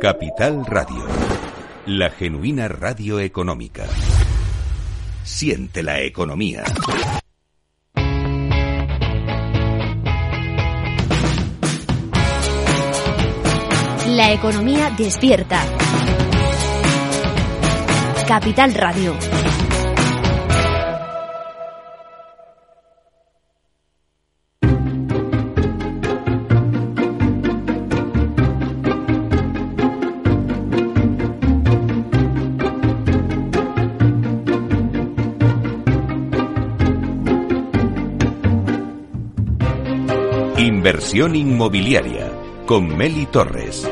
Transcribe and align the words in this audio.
Capital 0.00 0.64
Radio, 0.64 1.04
la 1.86 2.08
genuina 2.10 2.68
radio 2.68 3.18
económica. 3.18 3.84
Siente 5.24 5.82
la 5.82 6.00
economía. 6.02 6.62
La 14.06 14.32
economía 14.32 14.94
despierta. 14.96 15.64
Capital 18.28 18.74
Radio. 18.74 19.16
Inmobiliaria 41.34 42.30
con 42.66 42.94
Meli 42.94 43.24
Torres. 43.24 43.88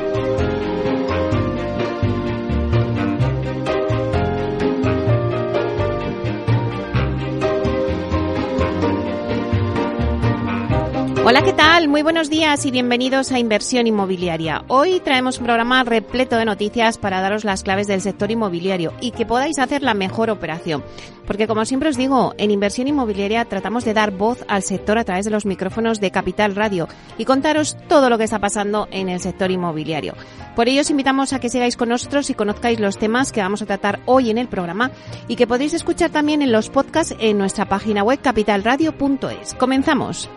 Hola, 11.28 11.42
¿qué 11.42 11.52
tal? 11.52 11.88
Muy 11.88 12.02
buenos 12.02 12.30
días 12.30 12.64
y 12.66 12.70
bienvenidos 12.70 13.32
a 13.32 13.40
Inversión 13.40 13.88
Inmobiliaria. 13.88 14.62
Hoy 14.68 15.00
traemos 15.00 15.38
un 15.38 15.46
programa 15.46 15.82
repleto 15.82 16.36
de 16.36 16.44
noticias 16.44 16.98
para 16.98 17.20
daros 17.20 17.42
las 17.42 17.64
claves 17.64 17.88
del 17.88 18.00
sector 18.00 18.30
inmobiliario 18.30 18.92
y 19.00 19.10
que 19.10 19.27
podáis 19.27 19.58
hacer 19.58 19.83
la 19.83 19.92
mejor 19.92 20.30
operación. 20.30 20.84
Porque 21.27 21.48
como 21.48 21.64
siempre 21.64 21.88
os 21.88 21.96
digo, 21.96 22.33
en 22.38 22.52
Inversión 22.52 22.86
Inmobiliaria 22.86 23.44
tratamos 23.44 23.84
de 23.84 23.92
dar 23.92 24.12
voz 24.12 24.44
al 24.46 24.62
sector 24.62 24.98
a 24.98 25.05
través 25.05 25.24
de 25.24 25.33
los 25.33 25.46
micrófonos 25.46 25.98
de 25.98 26.12
Capital 26.12 26.55
Radio 26.55 26.86
y 27.18 27.24
contaros 27.24 27.77
todo 27.88 28.08
lo 28.08 28.18
que 28.18 28.24
está 28.24 28.38
pasando 28.38 28.86
en 28.92 29.08
el 29.08 29.18
sector 29.18 29.50
inmobiliario. 29.50 30.14
Por 30.55 30.68
ello 30.68 30.83
os 30.83 30.90
invitamos 30.90 31.33
a 31.33 31.40
que 31.40 31.48
sigáis 31.48 31.77
con 31.77 31.88
nosotros 31.88 32.30
y 32.30 32.34
conozcáis 32.34 32.78
los 32.78 32.98
temas 32.98 33.33
que 33.33 33.40
vamos 33.40 33.62
a 33.62 33.66
tratar 33.66 33.98
hoy 34.06 34.30
en 34.30 34.38
el 34.38 34.46
programa 34.46 34.92
y 35.27 35.34
que 35.34 35.48
podéis 35.48 35.74
escuchar 35.74 36.11
también 36.11 36.40
en 36.40 36.52
los 36.52 36.70
podcasts 36.70 37.16
en 37.18 37.36
nuestra 37.36 37.64
página 37.64 38.05
web 38.05 38.20
capitalradio.es. 38.22 39.55
Comenzamos. 39.55 40.30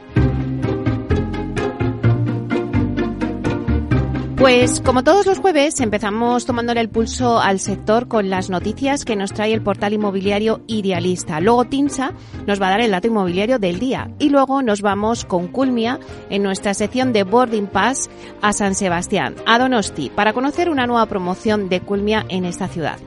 Pues 4.39 4.79
como 4.79 5.03
todos 5.03 5.25
los 5.25 5.37
jueves 5.39 5.81
empezamos 5.81 6.45
tomándole 6.45 6.79
el 6.79 6.87
pulso 6.87 7.41
al 7.41 7.59
sector 7.59 8.07
con 8.07 8.29
las 8.29 8.49
noticias 8.49 9.03
que 9.03 9.17
nos 9.17 9.33
trae 9.33 9.51
el 9.53 9.61
portal 9.61 9.91
inmobiliario 9.91 10.61
Idealista. 10.65 11.41
Luego 11.41 11.65
Tinsa 11.65 12.13
nos 12.47 12.61
va 12.61 12.67
a 12.67 12.69
dar 12.69 12.79
el 12.79 12.91
dato 12.91 13.07
inmobiliario 13.07 13.59
del 13.59 13.79
día 13.79 14.09
y 14.17 14.29
luego 14.29 14.61
nos 14.61 14.81
vamos 14.81 15.25
con 15.25 15.49
Culmia 15.49 15.99
en 16.29 16.41
nuestra 16.41 16.73
sección 16.73 17.11
de 17.11 17.23
Boarding 17.23 17.67
Pass 17.67 18.09
a 18.41 18.53
San 18.53 18.75
Sebastián, 18.75 19.35
a 19.45 19.59
Donosti, 19.59 20.09
para 20.09 20.31
conocer 20.31 20.69
una 20.69 20.87
nueva 20.87 21.07
promoción 21.07 21.67
de 21.67 21.81
Culmia 21.81 22.25
en 22.29 22.45
esta 22.45 22.69
ciudad. 22.69 22.97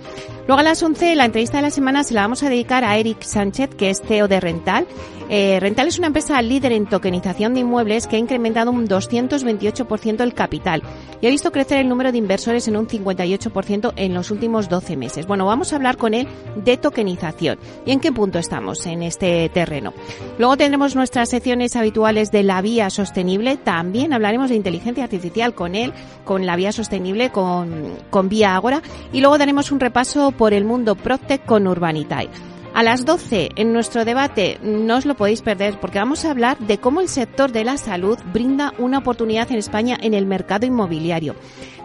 Luego 0.46 0.60
a 0.60 0.64
las 0.64 0.82
11 0.82 1.14
la 1.16 1.24
entrevista 1.24 1.56
de 1.56 1.62
la 1.62 1.70
semana 1.70 2.04
se 2.04 2.12
la 2.12 2.22
vamos 2.22 2.42
a 2.42 2.50
dedicar 2.50 2.84
a 2.84 2.98
Eric 2.98 3.22
Sánchez, 3.22 3.70
que 3.74 3.88
es 3.88 4.02
CEO 4.02 4.28
de 4.28 4.40
Rental. 4.40 4.86
Eh, 5.34 5.58
Rental 5.60 5.88
es 5.88 5.96
una 5.96 6.08
empresa 6.08 6.42
líder 6.42 6.72
en 6.72 6.84
tokenización 6.84 7.54
de 7.54 7.60
inmuebles 7.60 8.06
que 8.06 8.16
ha 8.16 8.18
incrementado 8.18 8.70
un 8.70 8.86
228% 8.86 10.20
el 10.20 10.34
capital 10.34 10.82
y 11.22 11.26
ha 11.26 11.30
visto 11.30 11.50
crecer 11.50 11.78
el 11.78 11.88
número 11.88 12.12
de 12.12 12.18
inversores 12.18 12.68
en 12.68 12.76
un 12.76 12.86
58% 12.86 13.94
en 13.96 14.12
los 14.12 14.30
últimos 14.30 14.68
12 14.68 14.94
meses. 14.98 15.26
Bueno, 15.26 15.46
vamos 15.46 15.72
a 15.72 15.76
hablar 15.76 15.96
con 15.96 16.12
él 16.12 16.28
de 16.56 16.76
tokenización 16.76 17.58
y 17.86 17.92
en 17.92 18.00
qué 18.00 18.12
punto 18.12 18.38
estamos 18.38 18.84
en 18.84 19.02
este 19.02 19.48
terreno. 19.48 19.94
Luego 20.36 20.58
tendremos 20.58 20.94
nuestras 20.96 21.30
secciones 21.30 21.76
habituales 21.76 22.30
de 22.30 22.42
la 22.42 22.60
vía 22.60 22.90
sostenible. 22.90 23.56
También 23.56 24.12
hablaremos 24.12 24.50
de 24.50 24.56
inteligencia 24.56 25.04
artificial 25.04 25.54
con 25.54 25.74
él, 25.74 25.94
con 26.26 26.44
la 26.44 26.56
vía 26.56 26.72
sostenible, 26.72 27.30
con, 27.30 27.94
con 28.10 28.28
Vía 28.28 28.54
Agora 28.54 28.82
y 29.14 29.20
luego 29.20 29.38
daremos 29.38 29.72
un 29.72 29.80
repaso 29.80 30.32
por 30.32 30.52
el 30.52 30.66
mundo 30.66 30.94
Proctec 30.94 31.42
con 31.46 31.66
Urbanitae. 31.66 32.28
A 32.74 32.82
las 32.82 33.04
12 33.04 33.50
en 33.56 33.74
nuestro 33.74 34.06
debate 34.06 34.58
no 34.62 34.96
os 34.96 35.04
lo 35.04 35.14
podéis 35.14 35.42
perder 35.42 35.78
porque 35.78 35.98
vamos 35.98 36.24
a 36.24 36.30
hablar 36.30 36.58
de 36.58 36.78
cómo 36.78 37.02
el 37.02 37.08
sector 37.08 37.52
de 37.52 37.64
la 37.64 37.76
salud 37.76 38.18
brinda 38.32 38.72
una 38.78 38.98
oportunidad 38.98 39.50
en 39.52 39.58
España 39.58 39.98
en 40.00 40.14
el 40.14 40.24
mercado 40.24 40.64
inmobiliario. 40.64 41.36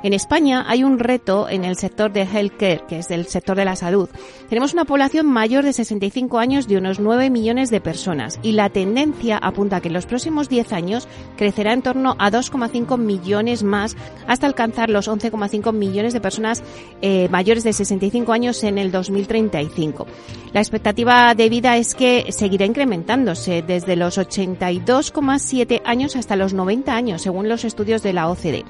En 0.04 0.14
España 0.14 0.64
hay 0.68 0.84
un 0.84 1.00
reto 1.00 1.50
en 1.50 1.66
el 1.66 1.76
sector 1.76 2.14
de 2.14 2.22
healthcare, 2.22 2.84
que 2.88 3.00
es 3.00 3.08
del 3.08 3.26
sector 3.26 3.58
de 3.58 3.66
la 3.66 3.76
salud. 3.76 4.08
Tenemos 4.48 4.74
una 4.74 4.86
población 4.86 5.26
mayor 5.26 5.66
de 5.66 5.74
65 5.74 6.38
años 6.38 6.68
de 6.68 6.78
unos 6.78 7.00
9 7.00 7.32
millones 7.32 7.72
de 7.72 7.82
personas 7.82 8.40
y 8.44 8.52
la 8.52 8.70
tendencia 8.70 9.38
apunta 9.38 9.78
a 9.78 9.82
que 9.82 9.88
en 9.88 9.96
los 9.96 10.06
próximos 10.06 10.50
10 10.50 10.72
años 10.72 11.08
crecerá 11.36 11.74
en 11.74 11.82
torno 11.82 12.16
a 12.20 12.32
2,5 12.32 12.98
millones 13.00 13.64
más 13.64 13.98
hasta 14.28 14.46
alcanzar 14.46 14.92
los 14.92 15.10
11,5 15.10 15.74
millones 15.74 16.14
de 16.14 16.22
personas 16.22 16.64
eh, 17.02 17.28
mayores 17.30 17.64
de 17.64 17.74
65 17.74 18.32
años 18.32 18.64
en 18.64 18.78
el 18.78 18.92
2035. 18.92 20.06
La 20.54 20.62
expectativa 20.78 21.34
de 21.34 21.50
vida 21.50 21.76
es 21.76 21.96
que 21.96 22.32
seguirá 22.32 22.64
incrementándose 22.64 23.64
desde 23.64 23.96
los 23.96 24.20
82,7 24.20 25.82
años 25.84 26.16
hasta 26.16 26.36
los 26.36 26.54
90 26.54 26.96
años, 26.96 27.24
según 27.24 27.50
los 27.50 27.66
estudios 27.66 28.04
de 28.04 28.14
la 28.14 28.30
OCDE. 28.30 28.64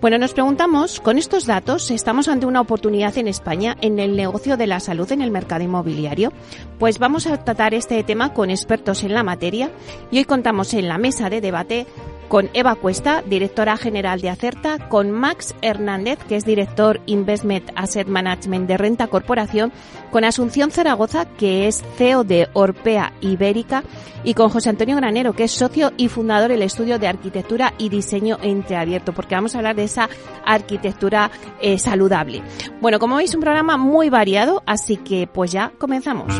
Bueno, 0.00 0.18
nos 0.18 0.34
preguntamos, 0.34 1.00
con 1.00 1.18
estos 1.18 1.46
datos, 1.46 1.90
¿estamos 1.90 2.28
ante 2.28 2.46
una 2.46 2.60
oportunidad 2.60 3.18
en 3.18 3.26
España 3.26 3.76
en 3.80 3.98
el 3.98 4.14
negocio 4.14 4.56
de 4.56 4.68
la 4.68 4.78
salud 4.78 5.10
en 5.10 5.20
el 5.20 5.32
mercado 5.32 5.64
inmobiliario? 5.64 6.32
Pues 6.78 7.00
vamos 7.00 7.26
a 7.26 7.42
tratar 7.42 7.74
este 7.74 8.04
tema 8.04 8.32
con 8.32 8.50
expertos 8.50 9.02
en 9.02 9.12
la 9.12 9.24
materia 9.24 9.72
y 10.12 10.18
hoy 10.18 10.24
contamos 10.26 10.72
en 10.74 10.86
la 10.86 10.98
mesa 10.98 11.28
de 11.28 11.40
debate 11.40 11.88
con 12.28 12.50
Eva 12.52 12.74
Cuesta, 12.74 13.22
directora 13.22 13.76
general 13.76 14.20
de 14.20 14.30
Acerta, 14.30 14.88
con 14.88 15.10
Max 15.10 15.54
Hernández, 15.62 16.18
que 16.28 16.36
es 16.36 16.44
director 16.44 17.00
Investment 17.06 17.70
Asset 17.74 18.06
Management 18.06 18.68
de 18.68 18.76
Renta 18.76 19.08
Corporación, 19.08 19.72
con 20.10 20.24
Asunción 20.24 20.70
Zaragoza, 20.70 21.26
que 21.26 21.66
es 21.66 21.82
CEO 21.96 22.24
de 22.24 22.48
Orpea 22.52 23.12
Ibérica, 23.20 23.82
y 24.24 24.34
con 24.34 24.50
José 24.50 24.70
Antonio 24.70 24.96
Granero, 24.96 25.32
que 25.32 25.44
es 25.44 25.52
socio 25.52 25.92
y 25.96 26.08
fundador 26.08 26.50
del 26.50 26.62
estudio 26.62 26.98
de 26.98 27.08
arquitectura 27.08 27.74
y 27.78 27.88
diseño 27.88 28.38
entreabierto, 28.42 29.12
porque 29.12 29.34
vamos 29.34 29.54
a 29.54 29.58
hablar 29.58 29.76
de 29.76 29.84
esa 29.84 30.08
arquitectura 30.44 31.30
eh, 31.60 31.78
saludable. 31.78 32.42
Bueno, 32.80 32.98
como 32.98 33.16
veis, 33.16 33.34
un 33.34 33.40
programa 33.40 33.76
muy 33.76 34.10
variado, 34.10 34.62
así 34.66 34.96
que 34.96 35.26
pues 35.26 35.52
ya 35.52 35.72
comenzamos. 35.78 36.34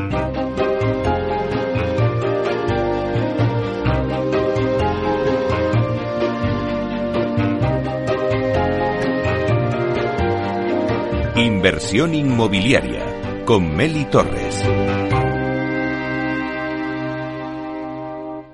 Inversión 11.59 12.15
inmobiliaria 12.15 13.45
con 13.45 13.75
Meli 13.75 14.05
Torres. 14.05 14.63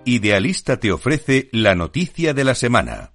Idealista 0.07 0.81
te 0.81 0.91
ofrece 0.91 1.51
la 1.53 1.75
noticia 1.75 2.33
de 2.33 2.45
la 2.45 2.55
semana. 2.55 3.11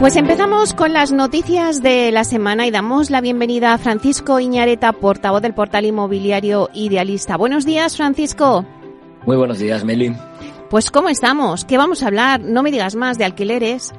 Pues 0.00 0.16
empezamos 0.16 0.72
con 0.72 0.94
las 0.94 1.12
noticias 1.12 1.82
de 1.82 2.10
la 2.10 2.24
semana 2.24 2.66
y 2.66 2.70
damos 2.70 3.10
la 3.10 3.20
bienvenida 3.20 3.74
a 3.74 3.78
Francisco 3.78 4.40
Iñareta, 4.40 4.94
portavoz 4.94 5.42
del 5.42 5.52
portal 5.52 5.84
inmobiliario 5.84 6.70
Idealista. 6.72 7.36
Buenos 7.36 7.66
días, 7.66 7.98
Francisco. 7.98 8.64
Muy 9.26 9.36
buenos 9.36 9.58
días, 9.58 9.84
Meli. 9.84 10.16
Pues 10.70 10.90
¿cómo 10.90 11.10
estamos? 11.10 11.66
¿Qué 11.66 11.76
vamos 11.76 12.02
a 12.02 12.06
hablar? 12.06 12.40
No 12.40 12.62
me 12.62 12.70
digas 12.70 12.96
más 12.96 13.18
de 13.18 13.26
alquileres. 13.26 13.92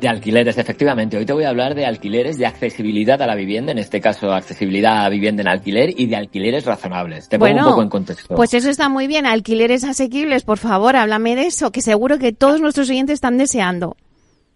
De 0.00 0.08
alquileres, 0.08 0.58
efectivamente. 0.58 1.16
Hoy 1.16 1.26
te 1.26 1.32
voy 1.32 1.44
a 1.44 1.50
hablar 1.50 1.74
de 1.74 1.86
alquileres, 1.86 2.38
de 2.38 2.46
accesibilidad 2.46 3.20
a 3.22 3.26
la 3.26 3.34
vivienda, 3.34 3.72
en 3.72 3.78
este 3.78 4.00
caso 4.00 4.32
accesibilidad 4.32 5.04
a 5.04 5.08
vivienda 5.08 5.42
en 5.42 5.48
alquiler 5.48 5.92
y 5.96 6.06
de 6.06 6.16
alquileres 6.16 6.64
razonables. 6.64 7.28
Te 7.28 7.38
pongo 7.38 7.58
un 7.58 7.64
poco 7.64 7.82
en 7.82 7.88
contexto. 7.88 8.34
Pues 8.34 8.54
eso 8.54 8.70
está 8.70 8.88
muy 8.88 9.06
bien. 9.06 9.26
Alquileres 9.26 9.84
asequibles, 9.84 10.44
por 10.44 10.58
favor, 10.58 10.96
háblame 10.96 11.36
de 11.36 11.46
eso, 11.46 11.70
que 11.70 11.82
seguro 11.82 12.18
que 12.18 12.32
todos 12.32 12.60
nuestros 12.60 12.88
oyentes 12.88 13.14
están 13.14 13.38
deseando. 13.38 13.96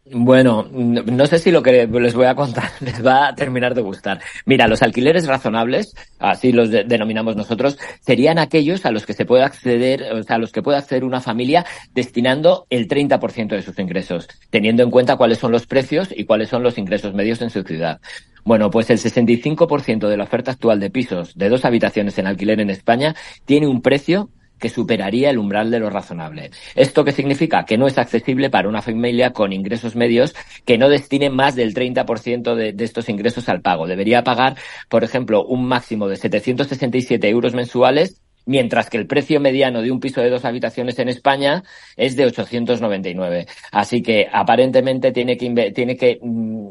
Bueno, 0.07 0.69
no 0.71 1.27
sé 1.27 1.39
si 1.39 1.51
lo 1.51 1.63
que 1.63 1.87
les 1.87 2.15
voy 2.15 2.27
a 2.27 2.35
contar 2.35 2.71
les 2.81 3.05
va 3.05 3.29
a 3.29 3.35
terminar 3.35 3.75
de 3.75 3.81
gustar. 3.81 4.21
Mira, 4.45 4.69
los 4.69 4.83
alquileres 4.83 5.27
razonables, 5.27 5.95
así 6.19 6.53
los 6.53 6.71
denominamos 6.71 7.37
nosotros, 7.37 7.79
serían 8.01 8.39
aquellos 8.39 8.85
a 8.85 8.91
los 8.91 9.07
que 9.07 9.15
se 9.15 9.25
puede 9.25 9.45
acceder, 9.45 10.13
o 10.13 10.23
sea, 10.23 10.37
a 10.37 10.39
los 10.39 10.53
que 10.53 10.61
puede 10.61 10.77
acceder 10.77 11.05
una 11.05 11.23
familia 11.23 11.65
destinando 11.95 12.67
el 12.69 12.87
30% 12.87 13.49
de 13.49 13.63
sus 13.63 13.79
ingresos, 13.79 14.29
teniendo 14.51 14.83
en 14.83 14.91
cuenta 14.91 15.17
cuáles 15.17 15.39
son 15.39 15.53
los 15.53 15.67
precios 15.67 16.09
y 16.15 16.25
cuáles 16.25 16.51
son 16.51 16.63
los 16.63 16.77
ingresos 16.77 17.15
medios 17.15 17.41
en 17.41 17.49
su 17.49 17.63
ciudad. 17.63 17.99
Bueno, 18.45 18.71
pues 18.71 18.91
el 18.91 18.99
65% 18.99 20.07
de 20.07 20.17
la 20.19 20.25
oferta 20.25 20.51
actual 20.51 20.81
de 20.81 20.91
pisos 20.91 21.35
de 21.35 21.49
dos 21.49 21.65
habitaciones 21.65 22.19
en 22.19 22.27
alquiler 22.27 22.61
en 22.61 22.69
España 22.69 23.15
tiene 23.47 23.69
un 23.69 23.81
precio 23.81 24.29
que 24.59 24.69
superaría 24.69 25.31
el 25.31 25.39
umbral 25.39 25.71
de 25.71 25.81
lo 25.81 25.91
razonable. 25.91 26.51
¿Esto 26.75 27.05
qué 27.05 27.13
significa? 27.13 27.65
Que 27.65 27.79
no 27.79 27.87
es 27.87 27.99
accesible 27.99 28.51
para 28.51 28.69
una 28.69 28.83
familia 28.83 29.33
con 29.33 29.53
ingresos 29.53 29.97
medios 29.97 30.35
que 30.65 30.79
no 30.79 30.89
destine 30.89 31.31
más 31.31 31.55
del 31.55 31.75
30% 31.75 32.55
de, 32.55 32.73
de 32.73 32.85
estos 32.85 33.09
ingresos 33.09 33.49
al 33.49 33.61
pago. 33.61 33.87
Debería 33.87 34.25
pagar, 34.25 34.57
por 34.89 35.05
ejemplo, 35.05 35.45
un 35.45 35.67
máximo 35.67 36.09
de 36.09 36.17
767 36.17 37.29
euros 37.29 37.55
mensuales 37.55 38.21
mientras 38.47 38.91
que 38.91 38.99
el 38.99 39.07
precio 39.07 39.41
mediano 39.41 39.83
de 39.83 39.91
un 39.91 40.01
piso 40.01 40.21
de 40.21 40.31
dos 40.31 40.45
habitaciones 40.45 40.99
en 40.99 41.09
España 41.09 41.63
es 41.97 42.17
de 42.17 42.27
899. 42.27 43.47
Así 43.73 44.03
que 44.03 44.29
aparentemente 44.31 45.13
tiene 45.13 45.37
que, 45.37 45.73
tiene 45.73 45.97
que 45.97 46.19
mm, 46.21 46.69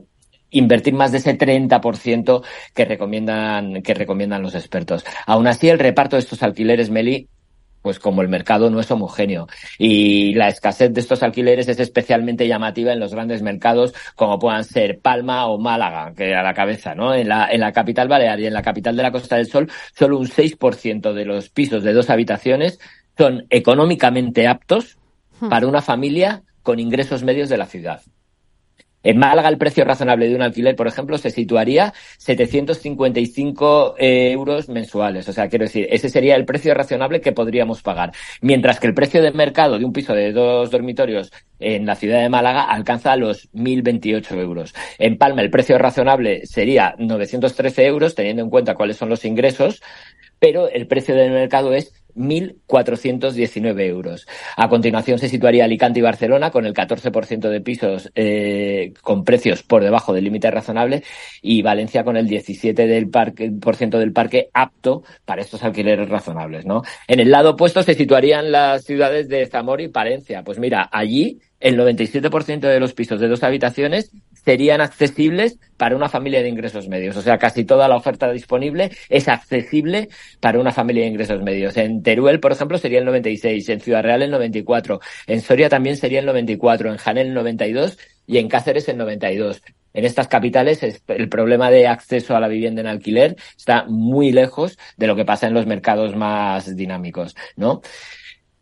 invertir 0.52 0.94
más 0.94 1.12
de 1.12 1.18
ese 1.18 1.38
30% 1.38 2.44
que 2.74 2.86
recomiendan, 2.86 3.82
que 3.82 3.94
recomiendan 3.94 4.42
los 4.42 4.56
expertos. 4.56 5.04
Aún 5.26 5.48
así, 5.48 5.70
el 5.70 5.80
reparto 5.80 6.16
de 6.16 6.22
estos 6.22 6.44
alquileres, 6.44 6.90
Meli, 6.90 7.28
pues 7.84 8.00
como 8.00 8.24
el 8.24 8.30
mercado 8.30 8.72
no 8.72 8.80
es 8.80 8.90
homogéneo 8.90 9.48
y 9.78 10.34
la 10.34 10.48
escasez 10.48 10.92
de 10.92 11.02
estos 11.02 11.22
alquileres 11.22 11.68
es 11.68 11.80
especialmente 11.80 12.48
llamativa 12.48 12.94
en 12.94 13.00
los 13.00 13.14
grandes 13.14 13.44
mercados 13.44 13.94
como 14.16 14.40
puedan 14.40 14.64
ser 14.64 15.00
Palma 15.00 15.46
o 15.46 15.60
Málaga, 15.60 16.14
que 16.16 16.34
a 16.34 16.42
la 16.42 16.54
cabeza, 16.54 16.96
¿no? 16.96 17.14
En 17.14 17.28
la, 17.28 17.52
en 17.52 17.60
la 17.60 17.72
capital 17.72 18.08
balear 18.08 18.40
y 18.40 18.48
en 18.48 18.54
la 18.54 18.62
capital 18.64 18.96
de 18.96 19.04
la 19.04 19.12
Costa 19.12 19.36
del 19.36 19.48
Sol, 19.48 19.70
solo 19.96 20.18
un 20.18 20.28
6% 20.28 21.14
de 21.14 21.26
los 21.26 21.50
pisos 21.50 21.84
de 21.84 21.94
dos 21.94 22.10
habitaciones 22.10 22.80
son 23.18 23.46
económicamente 23.50 24.48
aptos 24.48 24.98
hmm. 25.42 25.50
para 25.50 25.68
una 25.68 25.82
familia 25.82 26.42
con 26.64 26.80
ingresos 26.80 27.22
medios 27.24 27.50
de 27.50 27.58
la 27.58 27.66
ciudad. 27.66 28.02
En 29.04 29.18
Málaga 29.18 29.50
el 29.50 29.58
precio 29.58 29.84
razonable 29.84 30.28
de 30.28 30.36
un 30.36 30.42
alquiler, 30.42 30.76
por 30.76 30.88
ejemplo, 30.88 31.18
se 31.18 31.30
situaría 31.30 31.94
755 32.18 33.96
eh, 33.98 34.32
euros 34.32 34.70
mensuales. 34.70 35.28
O 35.28 35.34
sea, 35.34 35.50
quiero 35.50 35.66
decir, 35.66 35.88
ese 35.90 36.10
sería 36.10 36.36
el 36.36 36.46
precio 36.46 36.74
razonable 36.74 37.22
que 37.22 37.34
podríamos 37.34 37.82
pagar. 37.82 38.12
Mientras 38.42 38.80
que 38.80 38.88
el 38.88 38.94
precio 38.94 39.22
de 39.22 39.32
mercado 39.32 39.78
de 39.78 39.86
un 39.86 39.94
piso 39.94 40.14
de 40.14 40.32
dos 40.32 40.72
dormitorios 40.72 41.32
en 41.60 41.86
la 41.86 41.96
ciudad 41.96 42.22
de 42.22 42.30
Málaga 42.30 42.64
alcanza 42.64 43.16
los 43.16 43.52
1.028 43.54 44.38
euros. 44.40 44.74
En 44.98 45.18
Palma 45.18 45.42
el 45.42 45.50
precio 45.50 45.78
razonable 45.78 46.46
sería 46.46 46.96
913 46.98 47.86
euros, 47.86 48.16
teniendo 48.16 48.44
en 48.44 48.50
cuenta 48.50 48.76
cuáles 48.76 48.98
son 48.98 49.10
los 49.10 49.26
ingresos, 49.26 49.82
pero 50.40 50.70
el 50.70 50.88
precio 50.88 51.16
del 51.16 51.32
mercado 51.32 51.74
es 51.74 52.03
1.419 52.16 53.82
euros. 53.82 54.28
A 54.58 54.70
continuación 54.70 55.20
se 55.20 55.30
situaría 55.30 55.66
Alicante 55.66 56.00
y 56.00 56.04
Barcelona 56.04 56.52
con 56.52 56.66
el 56.66 56.74
14% 56.74 57.50
de 57.50 57.62
pisos 57.62 58.12
eh, 58.16 58.94
con 59.02 59.24
precios 59.24 59.64
por 59.64 59.84
debajo 59.84 60.14
del 60.14 60.26
límite 60.26 60.52
razonable 60.52 61.04
y 61.42 61.62
Valencia 61.62 62.04
con 62.04 62.18
el 62.18 62.28
17% 62.28 62.74
del 62.74 63.10
parque, 63.10 63.52
por 63.52 63.76
ciento 63.76 64.00
del 64.00 64.14
parque 64.14 64.50
apto 64.54 65.04
para 65.26 65.42
estos 65.42 65.64
alquileres 65.64 66.10
razonables. 66.10 66.66
¿no? 66.66 66.84
En 67.08 67.20
el 67.20 67.32
lado 67.32 67.52
opuesto 67.52 67.84
se 67.84 67.94
situarían 67.94 68.52
las 68.52 68.84
ciudades 68.84 69.28
de 69.28 69.46
Zamora 69.46 69.84
y 69.84 69.90
Palencia. 69.90 70.44
Pues 70.44 70.60
mira, 70.60 70.90
allí 70.92 71.40
el 71.60 71.78
97% 71.78 72.60
de 72.60 72.80
los 72.80 72.94
pisos 72.94 73.22
de 73.22 73.28
dos 73.30 73.44
habitaciones 73.44 74.12
serían 74.46 74.82
accesibles 74.82 75.58
para 75.78 75.96
una 75.96 76.10
familia 76.10 76.42
de 76.42 76.50
ingresos 76.50 76.88
medios. 76.88 77.16
O 77.18 77.22
sea, 77.22 77.38
casi 77.38 77.66
toda 77.66 77.88
la 77.88 77.96
oferta 77.96 78.32
disponible 78.32 78.92
es 79.10 79.28
accesible 79.28 80.10
para 80.40 80.60
una 80.60 80.72
familia 80.72 81.04
de 81.04 81.10
ingresos 81.10 81.42
medios. 81.42 81.78
En 81.78 82.04
Teruel, 82.04 82.40
por 82.40 82.52
ejemplo, 82.52 82.78
sería 82.78 83.00
el 83.00 83.06
96, 83.06 83.70
en 83.70 83.80
Ciudad 83.80 84.04
Real 84.04 84.22
el 84.22 84.32
94, 84.32 85.00
en 85.28 85.42
Soria 85.42 85.70
también 85.70 85.98
sería 85.98 86.20
el 86.20 86.26
94, 86.26 86.92
en 86.92 86.98
Janel 86.98 87.28
el 87.28 87.34
92 87.34 87.98
y 88.28 88.38
en 88.38 88.48
Cáceres 88.48 88.88
el 88.90 88.98
92. 88.98 89.62
En 89.94 90.06
estas 90.06 90.28
capitales 90.28 90.82
el 91.08 91.30
problema 91.30 91.70
de 91.70 91.88
acceso 91.88 92.36
a 92.36 92.40
la 92.40 92.48
vivienda 92.48 92.82
en 92.82 92.88
alquiler 92.88 93.36
está 93.56 93.86
muy 93.88 94.32
lejos 94.32 94.78
de 94.98 95.08
lo 95.08 95.16
que 95.16 95.26
pasa 95.26 95.48
en 95.48 95.54
los 95.54 95.68
mercados 95.68 96.16
más 96.16 96.76
dinámicos, 96.76 97.36
¿no? 97.56 97.82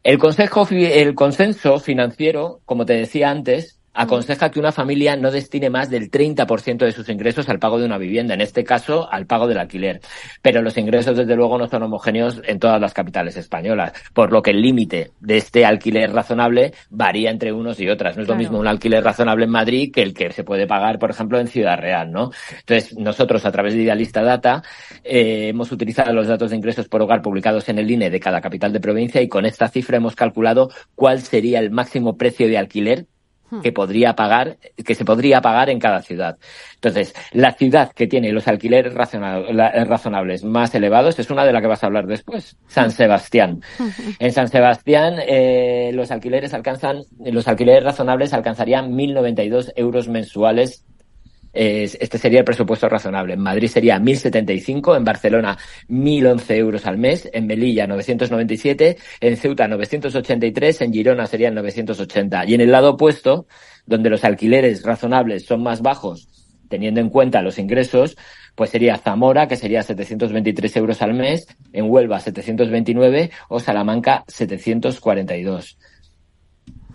El 0.04 0.18
consejo, 0.18 0.68
el 0.72 1.14
consenso 1.14 1.80
financiero, 1.80 2.62
como 2.66 2.86
te 2.86 2.94
decía 2.94 3.30
antes, 3.30 3.81
aconseja 3.94 4.50
que 4.52 4.60
una 4.60 4.72
familia 4.72 5.16
no 5.16 5.32
destine 5.32 5.70
más 5.70 5.90
del 5.90 6.10
30% 6.10 6.78
de 6.78 6.92
sus 6.92 7.10
ingresos 7.10 7.50
al 7.50 7.60
pago 7.60 7.80
de 7.80 7.86
una 7.86 7.98
vivienda, 7.98 8.34
en 8.34 8.42
este 8.42 8.64
caso 8.64 9.12
al 9.12 9.26
pago 9.26 9.48
del 9.48 9.58
alquiler. 9.58 10.02
Pero 10.42 10.62
los 10.62 10.78
ingresos, 10.78 11.18
desde 11.18 11.36
luego, 11.36 11.58
no 11.58 11.68
son 11.68 11.84
homogéneos 11.84 12.42
en 12.46 12.60
todas 12.60 12.80
las 12.80 12.94
capitales 12.94 13.38
españolas, 13.38 13.94
por 14.14 14.32
lo 14.32 14.42
que 14.42 14.52
el 14.52 14.62
límite 14.62 15.12
de 15.20 15.38
este 15.38 15.66
alquiler 15.66 16.12
razonable 16.12 16.74
varía 16.90 17.30
entre 17.30 17.52
unos 17.52 17.80
y 17.80 17.90
otras. 17.90 18.16
No 18.16 18.24
es 18.24 18.28
lo 18.28 18.36
mismo 18.36 18.60
un 18.60 18.68
alquiler 18.68 19.04
razonable 19.04 19.46
en 19.46 19.52
Madrid 19.52 19.92
que 19.94 20.02
el 20.02 20.14
que 20.14 20.32
se 20.32 20.44
puede 20.44 20.68
pagar, 20.68 21.00
por 21.00 21.12
ejemplo, 21.12 21.40
en 21.40 21.48
Ciudad 21.48 21.78
Real, 21.78 22.12
¿no? 22.12 22.32
Entonces, 22.60 22.98
nosotros, 22.98 23.46
a 23.46 23.52
través 23.52 23.74
de 23.74 23.82
Idealista 23.82 24.22
Data, 24.22 24.64
eh, 25.04 25.50
hemos 25.50 25.72
utilizado 25.72 26.14
los 26.14 26.28
datos 26.28 26.52
de 26.52 26.56
ingresos 26.56 26.88
por 26.88 27.02
hogar 27.02 27.22
publicados 27.22 27.68
en 27.70 27.80
el 27.80 27.90
INE 27.90 28.10
de 28.10 28.20
cada 28.20 28.42
capital 28.42 28.72
de 28.72 28.80
provincia 28.80 29.22
y 29.22 29.28
con 29.28 29.46
esta 29.46 29.68
cifra 29.68 29.98
hemos 29.98 30.16
calculado 30.16 30.70
cuál 30.96 31.22
sería 31.22 31.60
el 31.60 31.72
máximo 31.72 32.18
precio 32.18 32.48
de 32.48 32.58
alquiler 32.58 33.08
que 33.62 33.72
podría 33.72 34.16
pagar, 34.16 34.58
que 34.86 34.96
se 34.96 35.06
podría 35.06 35.42
pagar 35.42 35.70
en 35.70 35.80
cada 35.80 36.02
ciudad. 36.02 36.38
Entonces, 36.76 37.14
la 37.32 37.54
ciudad 37.54 37.92
que 37.92 38.08
tiene 38.08 38.32
los 38.32 38.48
alquileres 38.48 38.94
razonables 38.94 40.44
más 40.44 40.74
elevados 40.74 41.20
es 41.20 41.30
una 41.30 41.46
de 41.46 41.54
la 41.54 41.62
que 41.62 41.68
vas 41.68 41.84
a 41.84 41.88
hablar 41.88 42.08
después, 42.08 42.58
San 42.68 42.92
Sebastián. 42.92 43.62
En 44.20 44.32
San 44.32 44.48
Sebastián, 44.48 45.16
eh, 45.20 45.92
los 45.94 46.12
alquileres 46.12 46.54
alcanzan, 46.54 47.02
los 47.20 47.48
alquileres 47.48 47.84
razonables 47.84 48.34
alcanzarían 48.34 48.92
1.092 48.94 49.74
euros 49.76 50.08
mensuales 50.08 50.86
este 51.54 52.18
sería 52.18 52.40
el 52.40 52.46
presupuesto 52.46 52.88
razonable. 52.88 53.34
En 53.34 53.42
Madrid 53.42 53.68
sería 53.68 54.00
1.075, 54.00 54.96
en 54.98 55.04
Barcelona 55.04 55.58
1.011 55.90 56.56
euros 56.56 56.86
al 56.86 56.98
mes, 56.98 57.30
en 57.32 57.48
Melilla 57.48 57.88
997, 57.88 58.98
en 59.20 59.38
Ceuta 59.38 59.68
983, 59.68 60.82
en 60.82 60.94
Girona 60.94 61.28
serían 61.28 61.56
980. 61.56 62.46
Y 62.46 62.54
en 62.54 62.62
el 62.62 62.72
lado 62.72 62.92
opuesto, 62.92 63.48
donde 63.86 64.10
los 64.10 64.24
alquileres 64.24 64.84
razonables 64.84 65.46
son 65.46 65.64
más 65.64 65.82
bajos, 65.82 66.30
teniendo 66.70 67.02
en 67.02 67.10
cuenta 67.10 67.42
los 67.42 67.60
ingresos, 67.60 68.18
pues 68.56 68.70
sería 68.70 68.98
Zamora, 68.98 69.48
que 69.48 69.56
sería 69.56 69.84
723 69.84 70.78
euros 70.78 71.02
al 71.02 71.14
mes, 71.14 71.48
en 71.74 71.90
Huelva 71.90 72.20
729 72.20 73.32
o 73.50 73.60
Salamanca 73.60 74.24
742. 74.28 75.78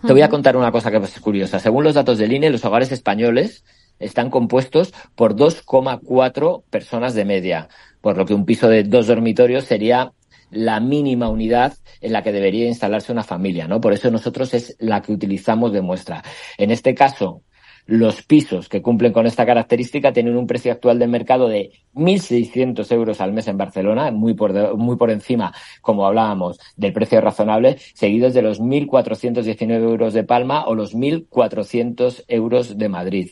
Te 0.07 0.13
voy 0.13 0.23
a 0.23 0.29
contar 0.29 0.57
una 0.57 0.71
cosa 0.71 0.91
que 0.91 0.99
es 0.99 1.21
curiosa. 1.21 1.59
Según 1.59 1.83
los 1.83 1.95
datos 1.95 2.19
del 2.19 2.33
INE, 2.33 2.51
los 2.51 2.65
hogares 2.65 2.93
españoles 2.93 3.65
están 3.99 4.31
compuestos 4.31 4.93
por 5.15 5.37
2,4 5.37 6.63
personas 6.71 7.15
de 7.15 7.25
media, 7.25 7.69
por 8.01 8.17
lo 8.17 8.27
que 8.27 8.35
un 8.35 8.45
piso 8.45 8.69
de 8.69 8.85
dos 8.85 9.07
dormitorios 9.07 9.65
sería 9.65 10.13
la 10.51 10.81
mínima 10.81 11.29
unidad 11.29 11.75
en 12.01 12.13
la 12.13 12.23
que 12.23 12.33
debería 12.33 12.69
instalarse 12.69 13.13
una 13.13 13.25
familia, 13.25 13.67
¿no? 13.67 13.81
Por 13.81 13.93
eso 13.93 14.11
nosotros 14.11 14.55
es 14.55 14.77
la 14.79 15.03
que 15.03 15.13
utilizamos 15.13 15.73
de 15.73 15.83
muestra. 15.83 16.23
En 16.57 16.71
este 16.71 16.95
caso, 16.95 17.43
los 17.87 18.23
pisos 18.23 18.69
que 18.69 18.83
cumplen 18.83 19.13
con 19.13 19.27
esta 19.27 19.47
característica 19.47 20.13
tienen 20.13 20.37
un 20.37 20.47
precio 20.47 20.73
actual 20.73 20.99
de 20.99 21.07
mercado 21.07 21.49
de 21.49 21.71
1.600 21.95 22.91
euros 22.93 23.21
al 23.21 23.33
mes 23.33 23.47
en 23.47 23.57
Barcelona, 23.57 24.11
muy 24.11 24.35
por, 24.35 24.77
muy 24.77 24.97
por 24.97 25.11
encima, 25.11 25.55
como 25.81 26.05
hablábamos, 26.05 26.59
del 26.77 26.93
precio 26.93 27.21
razonable, 27.21 27.77
seguidos 27.95 28.35
de 28.35 28.43
los 28.43 28.61
1.419 28.61 29.71
euros 29.83 30.15
de 30.15 30.25
Palma 30.25 30.67
o 30.67 30.75
los 30.75 30.95
1.400 30.95 32.25
euros 32.27 32.77
de 32.77 32.89
Madrid. 32.89 33.31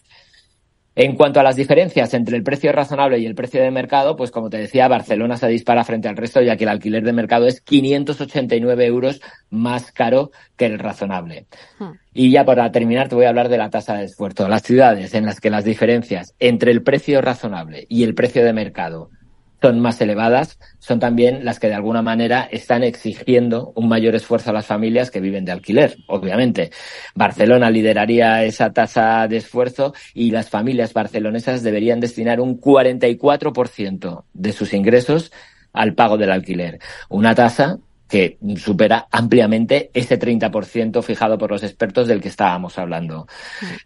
En 0.97 1.17
cuanto 1.17 1.41
a 1.41 1.43
las 1.43 1.57
diferencias 1.57 2.15
entre 2.15 2.37
el 2.37 2.45
precio 2.45 2.71
razonable 2.71 3.19
y 3.19 3.27
el 3.27 3.35
precio 3.35 3.61
de 3.61 3.73
mercado, 3.73 4.15
pues 4.15 4.31
como 4.31 4.49
te 4.49 4.59
decía, 4.59 4.87
Barcelona 4.87 5.37
se 5.37 5.49
dispara 5.49 5.83
frente 5.83 6.09
al 6.09 6.17
resto, 6.17 6.41
ya 6.41 6.57
que 6.57 6.65
el 6.65 6.71
alquiler 6.71 7.03
de 7.03 7.13
mercado 7.13 7.49
es 7.49 7.61
589 7.61 8.87
euros 8.87 9.21
más 9.51 9.91
caro 9.91 10.31
que 10.57 10.67
el 10.67 10.79
razonable. 10.79 11.47
Hmm. 11.81 11.95
Y 12.13 12.31
ya 12.31 12.45
para 12.45 12.71
terminar, 12.71 13.09
te 13.09 13.17
voy 13.17 13.25
a 13.25 13.31
hablar 13.31 13.49
de 13.49 13.59
la 13.59 13.71
tasa 13.71 13.95
de 13.95 14.05
esfuerzo. 14.05 14.49
Las 14.49 14.63
ciudades 14.63 15.15
en 15.15 15.27
las 15.27 15.41
que 15.41 15.51
las 15.51 15.65
diferencias 15.65 16.35
entre 16.39 16.71
el 16.71 16.85
precio 16.85 17.21
razonable 17.21 17.87
y 17.89 18.05
el 18.05 18.15
precio 18.15 18.45
de 18.45 18.53
mercado 18.53 19.11
son 19.65 19.81
más 19.81 19.99
elevadas, 20.03 20.59
son 20.79 21.01
también 21.01 21.47
las 21.47 21.59
que 21.59 21.69
de 21.69 21.75
alguna 21.75 22.03
manera 22.03 22.47
están 22.53 22.85
exigiendo 22.85 23.73
un 23.77 23.89
mayor 23.89 24.15
esfuerzo 24.15 24.51
a 24.51 24.53
las 24.53 24.67
familias 24.67 25.11
que 25.11 25.21
viven 25.21 25.47
de 25.47 25.53
alquiler, 25.53 25.97
obviamente. 26.07 26.71
Barcelona 27.15 27.71
lideraría 27.71 28.45
esa 28.45 28.75
tasa 28.75 29.27
de 29.27 29.39
esfuerzo 29.39 29.95
y 30.13 30.33
las 30.33 30.51
familias 30.51 30.93
barcelonesas 30.93 31.63
deberían 31.63 31.99
destinar 31.99 32.43
un 32.43 32.61
44% 32.61 34.25
de 34.35 34.53
sus 34.53 34.75
ingresos 34.75 35.33
al 35.73 35.95
pago 35.95 36.19
del 36.19 36.33
alquiler. 36.33 36.79
Una 37.09 37.35
tasa 37.35 37.79
que 38.09 38.39
supera 38.57 39.09
ampliamente 39.11 39.91
ese 39.95 40.19
30% 40.19 41.03
fijado 41.03 41.39
por 41.39 41.51
los 41.51 41.63
expertos 41.63 42.07
del 42.07 42.21
que 42.21 42.29
estábamos 42.29 42.79
hablando. 42.79 43.27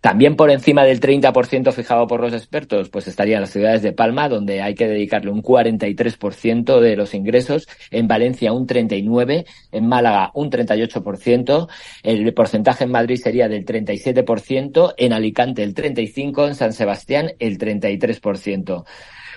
También 0.00 0.36
por 0.36 0.50
encima 0.50 0.84
del 0.84 1.00
30% 1.00 1.72
fijado 1.72 2.06
por 2.06 2.20
los 2.20 2.32
expertos, 2.32 2.88
pues 2.88 3.06
estarían 3.06 3.40
las 3.40 3.50
ciudades 3.50 3.82
de 3.82 3.92
Palma, 3.92 4.28
donde 4.28 4.60
hay 4.60 4.74
que 4.74 4.88
dedicarle 4.88 5.30
un 5.30 5.42
43% 5.42 6.80
de 6.80 6.96
los 6.96 7.14
ingresos, 7.14 7.68
en 7.90 8.08
Valencia 8.08 8.52
un 8.52 8.66
39%, 8.66 9.44
en 9.72 9.86
Málaga 9.86 10.30
un 10.34 10.50
38%, 10.50 11.68
el 12.02 12.34
porcentaje 12.34 12.84
en 12.84 12.90
Madrid 12.90 13.16
sería 13.16 13.48
del 13.48 13.64
37%, 13.64 14.94
en 14.96 15.12
Alicante 15.12 15.62
el 15.62 15.74
35%, 15.74 16.48
en 16.48 16.54
San 16.54 16.72
Sebastián 16.72 17.32
el 17.38 17.58
33%. 17.58 18.84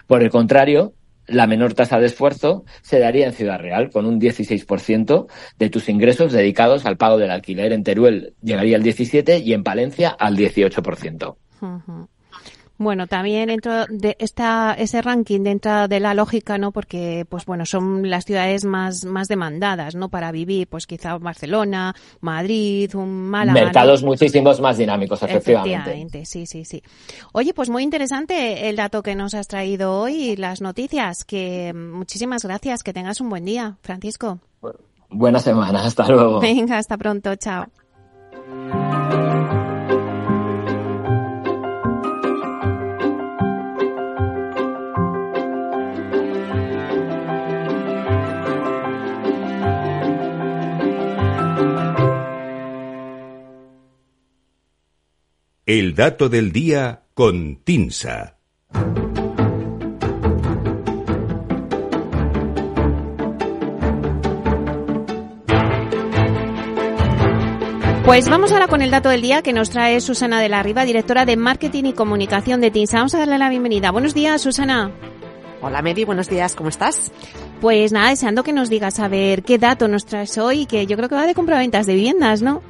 Por 0.08 0.24
el 0.24 0.30
contrario, 0.30 0.94
la 1.32 1.48
menor 1.48 1.74
tasa 1.74 2.00
de 2.00 2.08
esfuerzo 2.08 2.66
se 2.82 3.00
daría 3.00 3.26
en 3.26 3.34
Ciudad 3.34 3.60
Real, 3.60 3.90
con 3.90 4.06
un 4.06 4.20
16% 4.20 5.28
de 5.58 5.70
tus 5.70 5.90
ingresos 5.90 6.32
dedicados 6.32 6.86
al 6.86 6.98
pago 6.98 7.18
del 7.18 7.32
alquiler. 7.32 7.72
En 7.72 7.84
Teruel 7.84 8.34
llegaría 8.42 8.78
al 8.78 8.84
17% 8.84 9.44
y 9.44 9.54
en 9.54 9.64
Palencia 9.64 10.10
al 10.10 10.38
18%. 10.38 11.36
Bueno, 12.82 13.06
también 13.06 13.50
dentro 13.50 13.86
de 13.90 14.16
esta, 14.18 14.74
ese 14.74 15.04
ranking 15.04 15.42
dentro 15.42 15.88
de 15.88 16.00
la 16.00 16.16
lógica, 16.16 16.58
¿no? 16.58 16.72
Porque, 16.72 17.28
pues 17.30 17.46
bueno, 17.46 17.64
son 17.68 18.10
las 18.10 18.26
ciudades 18.26 18.66
más, 18.66 19.06
más 19.06 19.28
demandadas, 19.28 19.94
¿no? 19.94 20.10
Para 20.10 20.32
vivir, 20.32 20.68
pues 20.68 20.88
quizá 20.88 21.16
Barcelona, 21.20 21.94
Madrid, 22.22 22.90
un 22.96 23.30
Málaga. 23.30 23.66
Mercados 23.66 24.02
muchísimos 24.02 24.60
más 24.60 24.80
dinámicos, 24.80 25.22
efectivamente. 25.22 25.76
Efectivamente, 25.76 26.26
sí, 26.26 26.48
sí, 26.48 26.66
sí. 26.66 26.82
Oye, 27.34 27.54
pues 27.54 27.70
muy 27.70 27.84
interesante 27.84 28.68
el 28.68 28.78
dato 28.78 29.04
que 29.04 29.14
nos 29.14 29.36
has 29.36 29.48
traído 29.48 30.00
hoy 30.00 30.32
y 30.32 30.36
las 30.36 30.60
noticias, 30.60 31.24
que 31.24 31.74
muchísimas 31.76 32.44
gracias, 32.44 32.82
que 32.82 32.94
tengas 32.94 33.22
un 33.22 33.30
buen 33.30 33.46
día, 33.46 33.78
Francisco. 33.84 34.40
Buena 35.12 35.38
semana, 35.38 35.86
hasta 35.86 36.08
luego. 36.08 36.40
Venga, 36.40 36.80
hasta 36.80 36.98
pronto, 36.98 37.36
chao. 37.36 37.68
El 55.74 55.96
dato 55.96 56.28
del 56.28 56.52
día 56.52 57.04
con 57.14 57.64
Tinsa. 57.64 58.36
Pues 68.04 68.28
vamos 68.28 68.52
ahora 68.52 68.68
con 68.68 68.82
el 68.82 68.92
dato 68.92 69.08
del 69.08 69.22
día 69.22 69.42
que 69.42 69.54
nos 69.54 69.70
trae 69.70 70.02
Susana 70.02 70.42
de 70.42 70.50
la 70.50 70.62
Riva, 70.62 70.84
directora 70.84 71.24
de 71.26 71.38
Marketing 71.38 71.86
y 71.86 71.94
Comunicación 71.94 72.60
de 72.60 72.70
TINSA. 72.70 72.98
Vamos 72.98 73.16
a 73.16 73.20
darle 73.20 73.38
la 73.38 73.50
bienvenida. 73.50 73.92
Buenos 73.92 74.14
días, 74.14 74.42
Susana. 74.42 74.92
Hola 75.62 75.82
Mary, 75.82 76.04
buenos 76.04 76.28
días, 76.28 76.54
¿cómo 76.54 76.68
estás? 76.68 77.14
Pues 77.62 77.94
nada, 77.94 78.10
deseando 78.10 78.44
que 78.44 78.52
nos 78.52 78.70
digas 78.70 79.00
a 79.00 79.08
ver 79.08 79.44
qué 79.44 79.58
dato 79.58 79.88
nos 79.88 80.06
traes 80.06 80.38
hoy, 80.38 80.66
que 80.66 80.86
yo 80.86 80.98
creo 80.98 81.08
que 81.08 81.16
va 81.16 81.28
de 81.28 81.34
compraventas 81.34 81.86
de 81.86 81.94
viviendas, 81.94 82.42
¿no? 82.42 82.62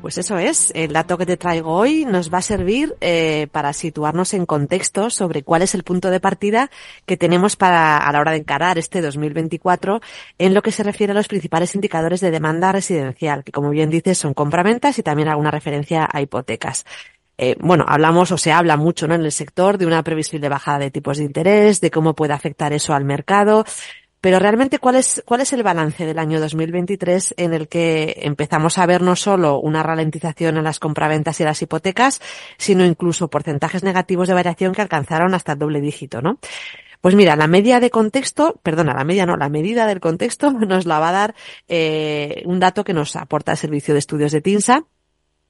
Pues 0.00 0.16
eso 0.16 0.38
es, 0.38 0.72
el 0.74 0.94
dato 0.94 1.18
que 1.18 1.26
te 1.26 1.36
traigo 1.36 1.74
hoy 1.74 2.06
nos 2.06 2.32
va 2.32 2.38
a 2.38 2.42
servir 2.42 2.96
eh, 3.02 3.48
para 3.52 3.74
situarnos 3.74 4.32
en 4.32 4.46
contexto 4.46 5.10
sobre 5.10 5.42
cuál 5.42 5.60
es 5.60 5.74
el 5.74 5.82
punto 5.82 6.10
de 6.10 6.20
partida 6.20 6.70
que 7.04 7.18
tenemos 7.18 7.56
para 7.56 7.98
a 7.98 8.10
la 8.10 8.20
hora 8.20 8.32
de 8.32 8.38
encarar 8.38 8.78
este 8.78 9.02
2024 9.02 10.00
en 10.38 10.54
lo 10.54 10.62
que 10.62 10.72
se 10.72 10.84
refiere 10.84 11.10
a 11.10 11.14
los 11.14 11.28
principales 11.28 11.74
indicadores 11.74 12.20
de 12.20 12.30
demanda 12.30 12.72
residencial, 12.72 13.44
que 13.44 13.52
como 13.52 13.68
bien 13.68 13.90
dices 13.90 14.16
son 14.16 14.32
compraventas 14.32 14.98
y 14.98 15.02
también 15.02 15.28
alguna 15.28 15.50
referencia 15.50 16.08
a 16.10 16.22
hipotecas. 16.22 16.86
Eh, 17.42 17.56
bueno, 17.58 17.86
hablamos 17.88 18.30
o 18.32 18.36
se 18.36 18.52
habla 18.52 18.76
mucho 18.76 19.08
¿no? 19.08 19.14
en 19.14 19.22
el 19.22 19.32
sector 19.32 19.78
de 19.78 19.86
una 19.86 20.02
previsible 20.02 20.50
bajada 20.50 20.80
de 20.80 20.90
tipos 20.90 21.16
de 21.16 21.24
interés, 21.24 21.80
de 21.80 21.90
cómo 21.90 22.14
puede 22.14 22.34
afectar 22.34 22.74
eso 22.74 22.92
al 22.92 23.04
mercado, 23.04 23.64
pero 24.20 24.38
realmente, 24.38 24.78
¿cuál 24.78 24.96
es, 24.96 25.22
cuál 25.24 25.40
es 25.40 25.52
el 25.52 25.62
balance 25.62 26.04
del 26.04 26.18
año 26.18 26.40
2023 26.40 27.34
en 27.38 27.54
el 27.54 27.68
que 27.68 28.16
empezamos 28.22 28.76
a 28.78 28.86
ver 28.86 29.00
no 29.00 29.16
solo 29.16 29.58
una 29.58 29.82
ralentización 29.82 30.58
en 30.58 30.64
las 30.64 30.78
compraventas 30.78 31.40
y 31.40 31.44
las 31.44 31.62
hipotecas, 31.62 32.20
sino 32.58 32.84
incluso 32.84 33.28
porcentajes 33.28 33.82
negativos 33.82 34.28
de 34.28 34.34
variación 34.34 34.74
que 34.74 34.82
alcanzaron 34.82 35.34
hasta 35.34 35.52
el 35.52 35.58
doble 35.58 35.80
dígito, 35.80 36.20
¿no? 36.20 36.38
Pues 37.00 37.14
mira, 37.14 37.34
la 37.34 37.46
media 37.46 37.80
de 37.80 37.88
contexto, 37.88 38.60
perdona, 38.62 38.92
la 38.92 39.04
media 39.04 39.24
no, 39.24 39.36
la 39.38 39.48
medida 39.48 39.86
del 39.86 40.00
contexto 40.00 40.52
nos 40.52 40.84
la 40.84 40.98
va 40.98 41.08
a 41.08 41.12
dar 41.12 41.34
eh, 41.68 42.42
un 42.44 42.60
dato 42.60 42.84
que 42.84 42.92
nos 42.92 43.16
aporta 43.16 43.52
el 43.52 43.58
Servicio 43.58 43.94
de 43.94 44.00
Estudios 44.00 44.32
de 44.32 44.42
TINSA, 44.42 44.84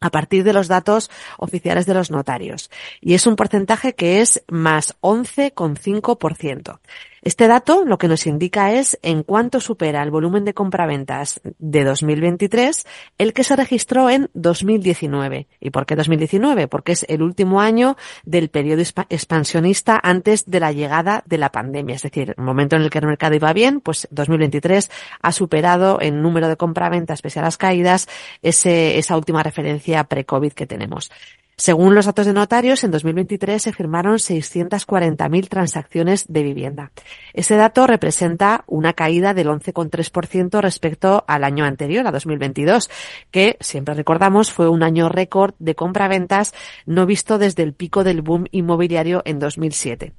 a 0.00 0.10
partir 0.10 0.44
de 0.44 0.52
los 0.52 0.68
datos 0.68 1.10
oficiales 1.38 1.86
de 1.86 1.94
los 1.94 2.10
notarios. 2.10 2.70
Y 3.00 3.14
es 3.14 3.26
un 3.26 3.36
porcentaje 3.36 3.94
que 3.94 4.20
es 4.20 4.42
más 4.48 4.96
11,5%. 5.00 6.80
Este 7.22 7.48
dato 7.48 7.84
lo 7.84 7.98
que 7.98 8.08
nos 8.08 8.26
indica 8.26 8.72
es 8.72 8.98
en 9.02 9.22
cuánto 9.22 9.60
supera 9.60 10.02
el 10.02 10.10
volumen 10.10 10.46
de 10.46 10.54
compraventas 10.54 11.40
de 11.58 11.84
2023 11.84 12.86
el 13.18 13.34
que 13.34 13.44
se 13.44 13.56
registró 13.56 14.08
en 14.08 14.30
2019. 14.32 15.46
¿Y 15.60 15.70
por 15.70 15.84
qué 15.84 15.96
2019? 15.96 16.66
Porque 16.68 16.92
es 16.92 17.04
el 17.08 17.20
último 17.20 17.60
año 17.60 17.98
del 18.24 18.48
periodo 18.48 18.82
expansionista 19.10 20.00
antes 20.02 20.50
de 20.50 20.60
la 20.60 20.72
llegada 20.72 21.22
de 21.26 21.36
la 21.36 21.52
pandemia. 21.52 21.96
Es 21.96 22.02
decir, 22.02 22.34
el 22.38 22.42
momento 22.42 22.76
en 22.76 22.82
el 22.82 22.90
que 22.90 22.98
el 22.98 23.06
mercado 23.06 23.34
iba 23.34 23.52
bien, 23.52 23.80
pues 23.80 24.08
2023 24.10 24.90
ha 25.20 25.32
superado 25.32 25.98
en 26.00 26.22
número 26.22 26.48
de 26.48 26.56
compraventas, 26.56 27.20
pese 27.20 27.40
a 27.40 27.42
las 27.42 27.58
caídas, 27.58 28.08
esa 28.40 29.16
última 29.16 29.42
referencia 29.42 30.04
pre-COVID 30.04 30.52
que 30.52 30.66
tenemos. 30.66 31.10
Según 31.60 31.94
los 31.94 32.06
datos 32.06 32.24
de 32.24 32.32
notarios, 32.32 32.84
en 32.84 32.90
2023 32.90 33.62
se 33.62 33.74
firmaron 33.74 34.14
640.000 34.14 35.48
transacciones 35.50 36.24
de 36.26 36.42
vivienda. 36.42 36.90
Ese 37.34 37.54
dato 37.56 37.86
representa 37.86 38.64
una 38.66 38.94
caída 38.94 39.34
del 39.34 39.48
11,3% 39.48 40.62
respecto 40.62 41.22
al 41.28 41.44
año 41.44 41.66
anterior, 41.66 42.06
a 42.06 42.12
2022, 42.12 42.88
que 43.30 43.58
siempre 43.60 43.92
recordamos 43.92 44.50
fue 44.50 44.70
un 44.70 44.82
año 44.82 45.10
récord 45.10 45.52
de 45.58 45.74
compraventas 45.74 46.54
no 46.86 47.04
visto 47.04 47.36
desde 47.36 47.62
el 47.62 47.74
pico 47.74 48.04
del 48.04 48.22
boom 48.22 48.46
inmobiliario 48.52 49.20
en 49.26 49.38
2007. 49.38 50.14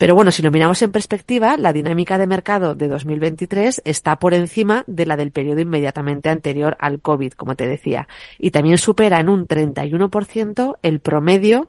Pero 0.00 0.14
bueno, 0.14 0.30
si 0.30 0.40
lo 0.40 0.50
miramos 0.50 0.80
en 0.80 0.92
perspectiva, 0.92 1.58
la 1.58 1.74
dinámica 1.74 2.16
de 2.16 2.26
mercado 2.26 2.74
de 2.74 2.88
2023 2.88 3.82
está 3.84 4.18
por 4.18 4.32
encima 4.32 4.82
de 4.86 5.04
la 5.04 5.18
del 5.18 5.30
periodo 5.30 5.60
inmediatamente 5.60 6.30
anterior 6.30 6.74
al 6.80 7.02
COVID, 7.02 7.32
como 7.32 7.54
te 7.54 7.66
decía, 7.66 8.08
y 8.38 8.50
también 8.50 8.78
supera 8.78 9.20
en 9.20 9.28
un 9.28 9.46
31% 9.46 10.78
el 10.80 11.00
promedio 11.00 11.68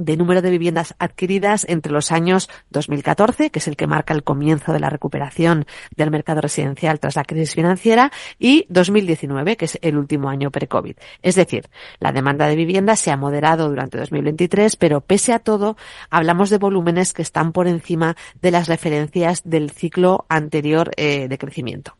de 0.00 0.16
número 0.16 0.42
de 0.42 0.50
viviendas 0.50 0.94
adquiridas 0.98 1.66
entre 1.68 1.92
los 1.92 2.10
años 2.10 2.48
2014, 2.70 3.50
que 3.50 3.58
es 3.58 3.68
el 3.68 3.76
que 3.76 3.86
marca 3.86 4.14
el 4.14 4.24
comienzo 4.24 4.72
de 4.72 4.80
la 4.80 4.88
recuperación 4.88 5.66
del 5.94 6.10
mercado 6.10 6.40
residencial 6.40 6.98
tras 6.98 7.16
la 7.16 7.24
crisis 7.24 7.54
financiera, 7.54 8.10
y 8.38 8.66
2019, 8.70 9.56
que 9.56 9.66
es 9.66 9.78
el 9.82 9.98
último 9.98 10.30
año 10.30 10.50
pre-COVID. 10.50 10.96
Es 11.22 11.34
decir, 11.34 11.68
la 11.98 12.12
demanda 12.12 12.46
de 12.46 12.56
vivienda 12.56 12.96
se 12.96 13.10
ha 13.10 13.16
moderado 13.16 13.68
durante 13.68 13.98
2023, 13.98 14.76
pero 14.76 15.02
pese 15.02 15.34
a 15.34 15.38
todo, 15.38 15.76
hablamos 16.08 16.48
de 16.48 16.58
volúmenes 16.58 17.12
que 17.12 17.22
están 17.22 17.52
por 17.52 17.68
encima 17.68 18.16
de 18.40 18.50
las 18.50 18.68
referencias 18.68 19.42
del 19.44 19.70
ciclo 19.70 20.24
anterior 20.28 20.90
eh, 20.96 21.28
de 21.28 21.38
crecimiento. 21.38 21.96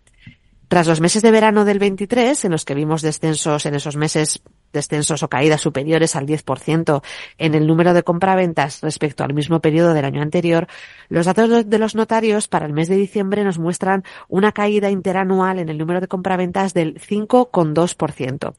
Tras 0.69 0.87
los 0.87 1.01
meses 1.01 1.23
de 1.23 1.33
verano 1.33 1.65
del 1.65 1.81
23, 1.81 2.45
en 2.45 2.53
los 2.53 2.65
que 2.65 2.75
vimos 2.75 3.03
descensos 3.03 3.67
en 3.67 3.75
esos 3.75 3.97
meses 3.97 4.41
descensos 4.73 5.23
o 5.23 5.29
caídas 5.29 5.61
superiores 5.61 6.17
al 6.17 6.27
10% 6.27 7.03
en 7.39 7.55
el 7.55 7.67
número 7.67 7.95
de 7.95 8.03
compraventas 8.03 8.81
respecto 8.83 9.25
al 9.25 9.35
mismo 9.35 9.61
periodo 9.61 9.95
del 9.95 10.05
año 10.05 10.23
anterior, 10.23 10.67
los 11.09 11.27
datos 11.27 11.69
de 11.69 11.79
los 11.79 11.95
notarios 11.95 12.49
para 12.49 12.67
el 12.67 12.73
mes 12.73 12.89
de 12.89 12.97
diciembre 12.97 13.45
nos 13.45 13.59
muestran 13.59 14.05
una 14.29 14.53
caída 14.53 14.91
interanual 14.91 15.59
en 15.59 15.69
el 15.69 15.79
número 15.79 16.01
de 16.01 16.09
compraventas 16.09 16.75
del 16.75 17.01
5,2% 17.01 18.55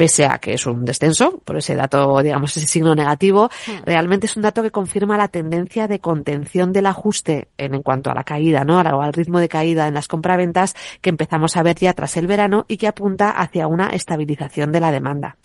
pese 0.00 0.24
a 0.24 0.38
que 0.38 0.54
es 0.54 0.64
un 0.64 0.86
descenso, 0.86 1.42
por 1.44 1.58
ese 1.58 1.74
dato, 1.74 2.22
digamos, 2.22 2.56
ese 2.56 2.66
signo 2.66 2.94
negativo, 2.94 3.50
realmente 3.84 4.24
es 4.24 4.34
un 4.34 4.42
dato 4.42 4.62
que 4.62 4.70
confirma 4.70 5.18
la 5.18 5.28
tendencia 5.28 5.88
de 5.88 5.98
contención 5.98 6.72
del 6.72 6.86
ajuste 6.86 7.48
en, 7.58 7.74
en 7.74 7.82
cuanto 7.82 8.10
a 8.10 8.14
la 8.14 8.24
caída, 8.24 8.64
¿no? 8.64 8.80
O 8.80 9.02
al 9.02 9.12
ritmo 9.12 9.40
de 9.40 9.50
caída 9.50 9.88
en 9.88 9.92
las 9.92 10.08
compraventas 10.08 10.74
que 11.02 11.10
empezamos 11.10 11.54
a 11.58 11.62
ver 11.62 11.76
ya 11.76 11.92
tras 11.92 12.16
el 12.16 12.26
verano 12.26 12.64
y 12.66 12.78
que 12.78 12.88
apunta 12.88 13.30
hacia 13.30 13.66
una 13.66 13.88
estabilización 13.88 14.72
de 14.72 14.80
la 14.80 14.90
demanda. 14.90 15.36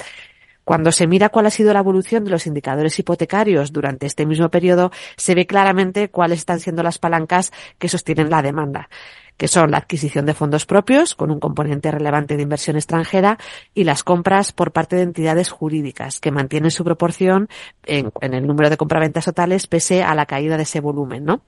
Cuando 0.66 0.92
se 0.92 1.08
mira 1.08 1.30
cuál 1.30 1.46
ha 1.46 1.52
sido 1.52 1.72
la 1.74 1.80
evolución 1.80 2.26
de 2.26 2.32
los 2.32 2.48
indicadores 2.48 2.98
hipotecarios 3.00 3.72
durante 3.72 4.08
este 4.08 4.26
mismo 4.26 4.50
periodo, 4.50 4.92
se 5.16 5.36
ve 5.36 5.46
claramente 5.48 6.10
cuáles 6.10 6.40
están 6.40 6.60
siendo 6.60 6.84
las 6.84 6.98
palancas 6.98 7.54
que 7.78 7.88
sostienen 7.88 8.30
la 8.30 8.42
demanda 8.42 8.90
que 9.38 9.48
son 9.50 9.72
la 9.72 9.78
adquisición 9.78 10.26
de 10.26 10.34
fondos 10.34 10.66
propios, 10.66 11.14
con 11.14 11.30
un 11.30 11.42
componente 11.42 11.92
relevante 11.92 12.38
de 12.38 12.44
inversión 12.44 12.78
extranjera, 12.78 13.38
y 13.74 13.84
las 13.84 14.02
compras 14.02 14.54
por 14.54 14.72
parte 14.72 14.96
de 14.96 15.02
entidades 15.02 15.50
jurídicas, 15.50 16.22
que 16.22 16.32
mantienen 16.32 16.72
su 16.72 16.86
proporción 16.86 17.50
en, 17.86 18.12
en 18.22 18.34
el 18.34 18.48
número 18.48 18.70
de 18.70 18.78
compraventas 18.78 19.26
totales 19.26 19.68
pese 19.68 20.04
a 20.04 20.16
la 20.16 20.26
caída 20.26 20.56
de 20.56 20.64
ese 20.64 20.80
volumen, 20.80 21.26
¿no? 21.26 21.42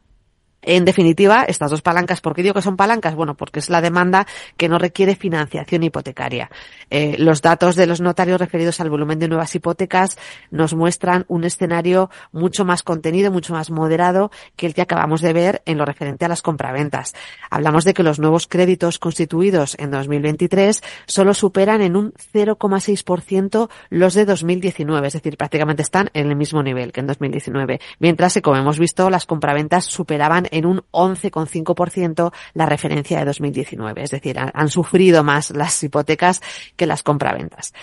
En 0.61 0.85
definitiva, 0.85 1.43
estas 1.47 1.71
dos 1.71 1.81
palancas, 1.81 2.19
¿por 2.19 2.33
qué 2.33 2.41
digo 2.41 2.55
que 2.55 2.61
son 2.61 2.77
palancas? 2.77 3.15
Bueno, 3.15 3.35
porque 3.35 3.59
es 3.59 3.69
la 3.69 3.79
demanda 3.79 4.25
que 4.57 4.67
no 4.67 4.79
requiere 4.79 5.15
financiación 5.15 5.83
hipotecaria. 5.83 6.49
Eh, 6.89 7.15
los 7.19 7.41
datos 7.41 7.75
de 7.75 7.85
los 7.85 8.01
notarios 8.01 8.39
referidos 8.39 8.79
al 8.79 8.89
volumen 8.89 9.19
de 9.19 9.27
nuevas 9.27 9.53
hipotecas 9.53 10.17
nos 10.51 10.73
muestran 10.73 11.25
un 11.27 11.43
escenario 11.43 12.09
mucho 12.31 12.65
más 12.65 12.83
contenido, 12.83 13.31
mucho 13.31 13.53
más 13.53 13.69
moderado 13.69 14.31
que 14.55 14.65
el 14.65 14.73
que 14.73 14.81
acabamos 14.81 15.21
de 15.21 15.33
ver 15.33 15.61
en 15.65 15.77
lo 15.77 15.85
referente 15.85 16.25
a 16.25 16.27
las 16.27 16.41
compraventas. 16.41 17.13
Hablamos 17.49 17.83
de 17.83 17.93
que 17.93 18.03
los 18.03 18.19
nuevos 18.19 18.47
créditos 18.47 18.99
constituidos 18.99 19.75
en 19.79 19.91
2023 19.91 20.81
solo 21.05 21.33
superan 21.33 21.81
en 21.81 21.95
un 21.95 22.13
0,6% 22.33 23.69
los 23.89 24.13
de 24.15 24.25
2019, 24.25 25.07
es 25.07 25.13
decir, 25.13 25.37
prácticamente 25.37 25.81
están 25.81 26.09
en 26.13 26.29
el 26.29 26.35
mismo 26.35 26.63
nivel 26.63 26.91
que 26.91 27.01
en 27.01 27.07
2019, 27.07 27.79
mientras 27.99 28.33
que, 28.33 28.41
como 28.41 28.57
hemos 28.57 28.79
visto, 28.79 29.09
las 29.09 29.25
compraventas 29.25 29.85
superaban 29.85 30.46
en 30.51 30.65
un 30.65 30.83
11,5% 30.91 32.31
la 32.53 32.65
referencia 32.65 33.19
de 33.19 33.25
2019. 33.25 34.03
Es 34.03 34.11
decir, 34.11 34.37
han 34.39 34.69
sufrido 34.69 35.23
más 35.23 35.51
las 35.51 35.81
hipotecas 35.83 36.41
que 36.75 36.85
las 36.85 37.03
compraventas. 37.03 37.73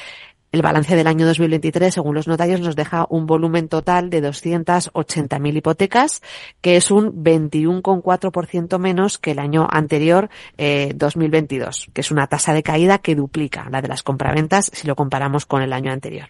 El 0.55 0.63
balance 0.63 0.95
del 0.95 1.09
año 1.09 1.27
2023, 1.27 1.93
según 1.93 2.15
los 2.15 2.29
notarios, 2.29 2.61
nos 2.61 2.77
deja 2.77 3.07
un 3.11 3.27
volumen 3.27 3.67
total 3.67 4.09
de 4.09 4.23
280.000 4.23 5.57
hipotecas, 5.57 6.23
que 6.61 6.77
es 6.77 6.93
un 6.93 7.25
21,4% 7.25 8.79
menos 8.79 9.19
que 9.19 9.33
el 9.33 9.41
año 9.41 9.67
anterior, 9.69 10.31
eh, 10.57 10.93
2022, 10.95 11.89
que 11.93 12.03
es 12.03 12.13
una 12.13 12.29
tasa 12.29 12.55
de 12.55 12.63
caída 12.63 12.99
que 12.99 13.17
duplica 13.17 13.69
la 13.69 13.83
de 13.83 13.89
las 13.89 14.05
compraventas 14.05 14.71
si 14.73 14.87
lo 14.87 14.95
comparamos 14.95 15.45
con 15.45 15.61
el 15.61 15.73
año 15.73 15.91
anterior. 15.91 16.29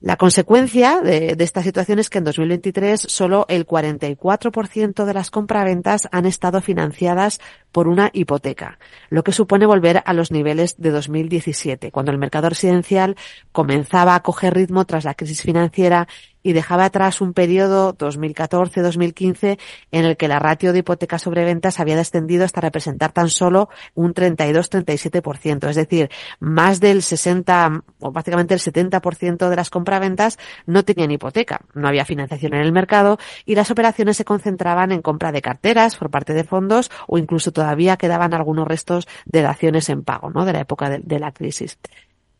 La 0.00 0.16
consecuencia 0.16 1.02
de, 1.02 1.36
esta 1.40 1.62
situación 1.62 1.98
es 1.98 2.08
que 2.08 2.16
en 2.16 2.24
2023 2.24 3.02
solo 3.02 3.44
el 3.50 3.66
44% 3.66 5.04
de 5.04 5.12
las 5.12 5.30
compraventas 5.30 6.08
han 6.10 6.24
estado 6.24 6.62
financiadas 6.62 7.38
por 7.72 7.88
una 7.88 8.10
hipoteca, 8.12 8.78
lo 9.08 9.22
que 9.22 9.32
supone 9.32 9.66
volver 9.66 10.02
a 10.04 10.12
los 10.12 10.30
niveles 10.30 10.76
de 10.78 10.90
2017, 10.90 11.90
cuando 11.92 12.12
el 12.12 12.18
mercado 12.18 12.48
residencial 12.48 13.16
comenzaba 13.52 14.14
a 14.14 14.22
coger 14.22 14.54
ritmo 14.54 14.84
tras 14.84 15.04
la 15.04 15.14
crisis 15.14 15.42
financiera 15.42 16.08
y 16.42 16.52
dejaba 16.52 16.86
atrás 16.86 17.20
un 17.20 17.32
periodo 17.32 17.96
2014-2015 17.96 19.58
en 19.90 20.04
el 20.04 20.16
que 20.16 20.28
la 20.28 20.38
ratio 20.38 20.72
de 20.72 20.80
hipotecas 20.80 21.22
sobre 21.22 21.44
ventas 21.44 21.80
había 21.80 21.96
descendido 21.96 22.44
hasta 22.44 22.60
representar 22.60 23.12
tan 23.12 23.28
solo 23.28 23.68
un 23.94 24.14
32-37%. 24.14 25.68
Es 25.68 25.76
decir, 25.76 26.10
más 26.38 26.80
del 26.80 27.02
60 27.02 27.82
o 28.00 28.12
básicamente 28.12 28.54
el 28.54 28.60
70% 28.60 29.48
de 29.48 29.56
las 29.56 29.70
compraventas 29.70 30.38
no 30.66 30.84
tenían 30.84 31.10
hipoteca. 31.10 31.60
No 31.74 31.88
había 31.88 32.04
financiación 32.04 32.54
en 32.54 32.62
el 32.62 32.72
mercado 32.72 33.18
y 33.44 33.54
las 33.54 33.70
operaciones 33.70 34.16
se 34.16 34.24
concentraban 34.24 34.92
en 34.92 35.02
compra 35.02 35.32
de 35.32 35.42
carteras 35.42 35.96
por 35.96 36.10
parte 36.10 36.32
de 36.32 36.44
fondos 36.44 36.90
o 37.06 37.18
incluso 37.18 37.52
todavía 37.60 37.98
quedaban 37.98 38.32
algunos 38.32 38.66
restos 38.66 39.06
de 39.26 39.42
daciones 39.42 39.90
en 39.90 40.02
pago, 40.02 40.30
¿no? 40.30 40.46
De 40.46 40.54
la 40.54 40.60
época 40.60 40.88
de, 40.88 41.18
la 41.18 41.30
crisis. 41.30 41.78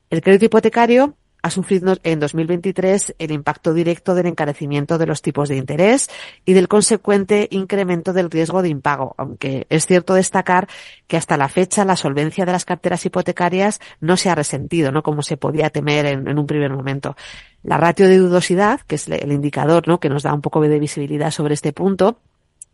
El 0.09 0.23
crédito 0.23 0.47
hipotecario 0.47 1.15
ha 1.43 1.51
sufrido 1.51 1.95
en 2.05 2.21
2023 2.21 3.17
el 3.19 3.31
impacto 3.31 3.75
directo 3.75 4.15
del 4.15 4.29
encarecimiento 4.29 4.97
de 4.97 5.05
los 5.05 5.21
tipos 5.21 5.51
de 5.51 5.57
interés 5.57 6.09
y 6.47 6.55
del 6.55 6.69
consecuente 6.69 7.49
incremento 7.51 8.15
del 8.15 8.31
riesgo 8.31 8.63
de 8.63 8.71
impago, 8.71 9.15
aunque 9.19 9.67
es 9.69 9.85
cierto 9.85 10.15
destacar 10.15 10.69
que 11.07 11.19
hasta 11.19 11.37
la 11.37 11.49
fecha 11.49 11.85
la 11.85 11.97
solvencia 11.97 12.47
de 12.47 12.53
las 12.53 12.65
carteras 12.65 13.05
hipotecarias 13.05 13.79
no 14.01 14.17
se 14.17 14.31
ha 14.31 14.35
resentido, 14.35 14.91
¿no? 14.91 15.03
Como 15.03 15.21
se 15.21 15.37
podía 15.37 15.69
temer 15.69 16.07
en, 16.07 16.29
en 16.29 16.39
un 16.39 16.47
primer 16.47 16.73
momento. 16.73 17.15
La 17.63 17.77
ratio 17.77 18.09
de 18.09 18.17
dudosidad, 18.17 18.81
que 18.81 18.95
es 18.95 19.07
el 19.07 19.33
indicador, 19.33 19.87
¿no? 19.87 20.01
Que 20.01 20.09
nos 20.09 20.23
da 20.23 20.33
un 20.33 20.41
poco 20.41 20.63
de 20.63 20.79
visibilidad 20.79 21.31
sobre 21.31 21.53
este 21.53 21.75
punto, 21.75 22.21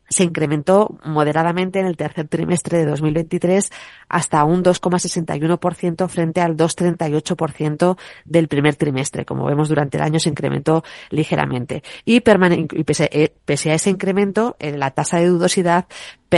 se 0.09 0.25
incrementó 0.25 0.99
moderadamente 1.05 1.81
en 1.81 1.87
el 1.87 1.97
tercer 1.97 2.29
trimestre 2.29 2.79
de 2.79 2.87
2023 2.87 3.71
hasta 4.09 4.45
un 4.45 4.63
2,61% 4.63 6.09
frente 6.09 6.41
al 6.41 6.57
2,38% 6.57 7.97
del 8.25 8.49
primer 8.49 8.77
trimestre. 8.77 9.25
Como 9.25 9.47
vemos 9.47 9.69
durante 9.69 9.97
el 9.97 10.03
año 10.03 10.19
se 10.19 10.29
incrementó 10.29 10.85
ligeramente. 11.11 11.83
Y, 12.05 12.17
y 12.17 12.85
pese, 12.85 13.09
eh, 13.13 13.35
pese, 13.45 13.73
a 13.73 13.75
ese 13.75 13.91
incremento, 13.91 14.57
en 14.59 14.79
la 14.79 14.91
tasa 14.93 15.19
de 15.19 15.27
dudosidad 15.27 15.87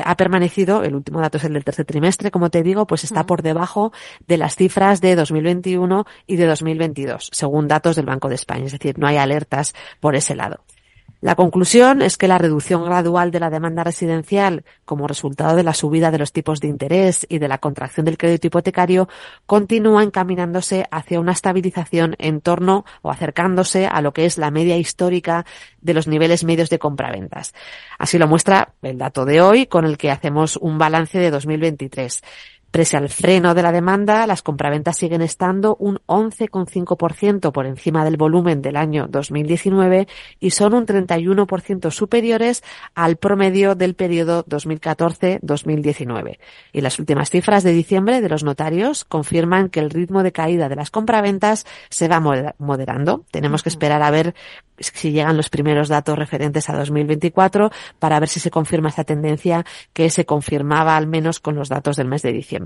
ha 0.04 0.16
permanecido, 0.16 0.82
el 0.84 0.94
último 0.94 1.20
dato 1.20 1.38
es 1.38 1.44
el 1.44 1.54
del 1.54 1.64
tercer 1.64 1.84
trimestre, 1.84 2.30
como 2.30 2.50
te 2.50 2.62
digo, 2.62 2.86
pues 2.86 3.04
está 3.04 3.26
por 3.26 3.42
debajo 3.42 3.92
de 4.26 4.36
las 4.36 4.54
cifras 4.54 5.00
de 5.00 5.16
2021 5.16 6.04
y 6.26 6.36
de 6.36 6.46
2022, 6.46 7.30
según 7.32 7.68
datos 7.68 7.96
del 7.96 8.06
Banco 8.06 8.28
de 8.28 8.34
España. 8.34 8.66
Es 8.66 8.72
decir, 8.72 8.98
no 8.98 9.06
hay 9.06 9.16
alertas 9.16 9.74
por 10.00 10.14
ese 10.14 10.34
lado. 10.34 10.62
La 11.20 11.34
conclusión 11.34 12.00
es 12.00 12.16
que 12.16 12.28
la 12.28 12.38
reducción 12.38 12.84
gradual 12.84 13.32
de 13.32 13.40
la 13.40 13.50
demanda 13.50 13.82
residencial 13.82 14.64
como 14.84 15.08
resultado 15.08 15.56
de 15.56 15.64
la 15.64 15.74
subida 15.74 16.12
de 16.12 16.18
los 16.18 16.32
tipos 16.32 16.60
de 16.60 16.68
interés 16.68 17.26
y 17.28 17.38
de 17.38 17.48
la 17.48 17.58
contracción 17.58 18.06
del 18.06 18.16
crédito 18.16 18.46
hipotecario 18.46 19.08
continúa 19.44 20.04
encaminándose 20.04 20.86
hacia 20.92 21.18
una 21.18 21.32
estabilización 21.32 22.14
en 22.20 22.40
torno 22.40 22.84
o 23.02 23.10
acercándose 23.10 23.88
a 23.88 24.00
lo 24.00 24.12
que 24.12 24.26
es 24.26 24.38
la 24.38 24.52
media 24.52 24.76
histórica 24.76 25.44
de 25.80 25.94
los 25.94 26.06
niveles 26.06 26.44
medios 26.44 26.70
de 26.70 26.78
compraventas. 26.78 27.52
Así 27.98 28.16
lo 28.16 28.28
muestra 28.28 28.74
el 28.82 28.98
dato 28.98 29.24
de 29.24 29.40
hoy 29.40 29.66
con 29.66 29.86
el 29.86 29.98
que 29.98 30.12
hacemos 30.12 30.56
un 30.56 30.78
balance 30.78 31.18
de 31.18 31.32
2023. 31.32 32.22
Pese 32.70 32.98
al 32.98 33.08
freno 33.08 33.54
de 33.54 33.62
la 33.62 33.72
demanda, 33.72 34.26
las 34.26 34.42
compraventas 34.42 34.98
siguen 34.98 35.22
estando 35.22 35.74
un 35.76 36.00
11,5% 36.06 37.50
por 37.50 37.64
encima 37.64 38.04
del 38.04 38.18
volumen 38.18 38.60
del 38.60 38.76
año 38.76 39.06
2019 39.08 40.06
y 40.38 40.50
son 40.50 40.74
un 40.74 40.86
31% 40.86 41.90
superiores 41.90 42.62
al 42.94 43.16
promedio 43.16 43.74
del 43.74 43.94
periodo 43.94 44.44
2014-2019. 44.44 46.38
Y 46.74 46.82
las 46.82 46.98
últimas 46.98 47.30
cifras 47.30 47.64
de 47.64 47.72
diciembre 47.72 48.20
de 48.20 48.28
los 48.28 48.44
notarios 48.44 49.06
confirman 49.06 49.70
que 49.70 49.80
el 49.80 49.88
ritmo 49.88 50.22
de 50.22 50.32
caída 50.32 50.68
de 50.68 50.76
las 50.76 50.90
compraventas 50.90 51.64
se 51.88 52.06
va 52.06 52.20
moderando. 52.58 53.24
Tenemos 53.30 53.62
que 53.62 53.70
esperar 53.70 54.02
a 54.02 54.10
ver 54.10 54.34
si 54.78 55.10
llegan 55.10 55.38
los 55.38 55.48
primeros 55.48 55.88
datos 55.88 56.18
referentes 56.18 56.68
a 56.68 56.76
2024 56.76 57.70
para 57.98 58.20
ver 58.20 58.28
si 58.28 58.40
se 58.40 58.50
confirma 58.50 58.90
esta 58.90 59.04
tendencia 59.04 59.64
que 59.94 60.10
se 60.10 60.26
confirmaba 60.26 60.98
al 60.98 61.06
menos 61.06 61.40
con 61.40 61.54
los 61.54 61.70
datos 61.70 61.96
del 61.96 62.08
mes 62.08 62.20
de 62.22 62.32
diciembre. 62.32 62.57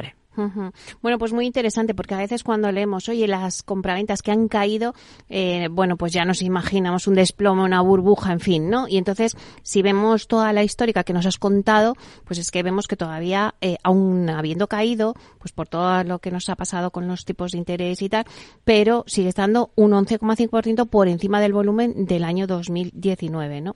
Bueno, 1.03 1.19
pues 1.19 1.33
muy 1.33 1.47
interesante 1.47 1.95
porque 1.95 2.15
a 2.15 2.19
veces 2.19 2.43
cuando 2.43 2.73
leemos, 2.73 3.09
oye, 3.09 3.29
las 3.29 3.63
compraventas 3.63 4.23
que 4.23 4.31
han 4.31 4.49
caído, 4.49 4.95
eh, 5.29 5.69
bueno, 5.71 5.97
pues 5.97 6.13
ya 6.13 6.25
nos 6.25 6.41
imaginamos 6.41 7.07
un 7.07 7.15
desplome, 7.15 7.63
una 7.63 7.83
burbuja, 7.83 8.33
en 8.33 8.41
fin, 8.41 8.71
¿no? 8.71 8.89
Y 8.89 8.97
entonces, 8.97 9.37
si 9.63 9.83
vemos 9.83 10.29
toda 10.29 10.53
la 10.55 10.65
histórica 10.65 11.05
que 11.05 11.13
nos 11.13 11.27
has 11.27 11.39
contado, 11.39 11.95
pues 12.25 12.39
es 12.39 12.51
que 12.51 12.63
vemos 12.63 12.89
que 12.89 12.97
todavía, 12.97 13.55
eh, 13.61 13.77
aún 13.83 14.31
habiendo 14.31 14.69
caído, 14.69 15.15
pues 15.39 15.53
por 15.53 15.69
todo 15.69 16.03
lo 16.05 16.19
que 16.19 16.31
nos 16.31 16.49
ha 16.49 16.57
pasado 16.57 16.91
con 16.91 17.09
los 17.09 17.25
tipos 17.27 17.53
de 17.53 17.59
interés 17.59 18.01
y 18.01 18.09
tal, 18.09 18.25
pero 18.65 19.05
sigue 19.07 19.29
estando 19.29 19.71
un 19.75 19.93
11,5% 19.93 20.89
por 20.89 21.09
encima 21.09 21.41
del 21.41 21.53
volumen 21.53 22.07
del 22.07 22.25
año 22.25 22.47
2019, 22.47 23.61
¿no? 23.61 23.75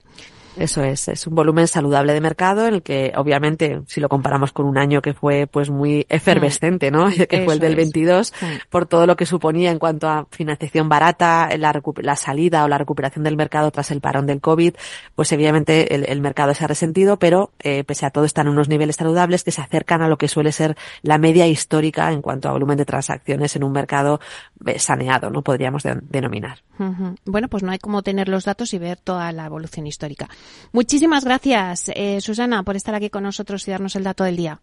Eso 0.59 0.83
es, 0.83 1.07
es 1.07 1.27
un 1.27 1.35
volumen 1.35 1.67
saludable 1.67 2.13
de 2.13 2.21
mercado 2.21 2.67
en 2.67 2.75
el 2.75 2.81
que 2.81 3.13
obviamente 3.15 3.81
si 3.87 4.01
lo 4.01 4.09
comparamos 4.09 4.51
con 4.51 4.65
un 4.65 4.77
año 4.77 5.01
que 5.01 5.13
fue 5.13 5.47
pues 5.47 5.69
muy 5.69 6.05
efervescente, 6.09 6.91
¿no? 6.91 7.07
Que 7.27 7.37
Eso 7.37 7.45
fue 7.45 7.53
el 7.55 7.59
del 7.59 7.75
22 7.75 8.33
es. 8.41 8.65
por 8.69 8.85
todo 8.85 9.05
lo 9.05 9.15
que 9.15 9.25
suponía 9.25 9.71
en 9.71 9.79
cuanto 9.79 10.07
a 10.07 10.27
financiación 10.31 10.89
barata, 10.89 11.49
la, 11.57 11.81
la, 11.97 12.15
salida 12.15 12.63
o 12.63 12.67
la 12.67 12.77
recuperación 12.77 13.23
del 13.23 13.35
mercado 13.35 13.71
tras 13.71 13.91
el 13.91 14.01
parón 14.01 14.25
del 14.25 14.39
COVID, 14.39 14.75
pues 15.15 15.31
evidentemente 15.31 15.93
el, 15.93 16.05
el 16.07 16.21
mercado 16.21 16.53
se 16.53 16.63
ha 16.63 16.67
resentido, 16.67 17.17
pero 17.17 17.51
eh, 17.59 17.83
pese 17.83 18.05
a 18.05 18.09
todo 18.11 18.25
están 18.25 18.47
en 18.47 18.53
unos 18.53 18.69
niveles 18.69 18.95
saludables 18.95 19.43
que 19.43 19.51
se 19.51 19.61
acercan 19.61 20.01
a 20.01 20.07
lo 20.07 20.17
que 20.17 20.27
suele 20.27 20.51
ser 20.51 20.77
la 21.01 21.17
media 21.17 21.47
histórica 21.47 22.11
en 22.11 22.21
cuanto 22.21 22.49
a 22.49 22.51
volumen 22.51 22.77
de 22.77 22.85
transacciones 22.85 23.55
en 23.55 23.63
un 23.63 23.71
mercado 23.71 24.19
eh, 24.65 24.79
saneado, 24.79 25.29
¿no? 25.29 25.41
Podríamos 25.41 25.83
de, 25.83 25.99
denominar. 26.01 26.59
Uh 26.79 26.83
-huh. 26.83 27.15
Bueno, 27.25 27.47
pues 27.47 27.63
no 27.63 27.71
hay 27.71 27.79
como 27.79 28.01
tener 28.01 28.29
los 28.29 28.45
datos 28.45 28.73
y 28.73 28.77
ver 28.77 28.97
toda 28.97 29.31
la 29.31 29.45
evolución 29.45 29.87
histórica. 29.87 30.29
Muchísimas 30.71 31.25
gracias, 31.25 31.89
eh, 31.95 32.19
Susana, 32.21 32.63
por 32.63 32.75
estar 32.75 32.95
aquí 32.95 33.09
con 33.09 33.23
nosotros 33.23 33.67
y 33.67 33.71
darnos 33.71 33.95
el 33.95 34.03
dato 34.03 34.23
del 34.23 34.37
día. 34.37 34.61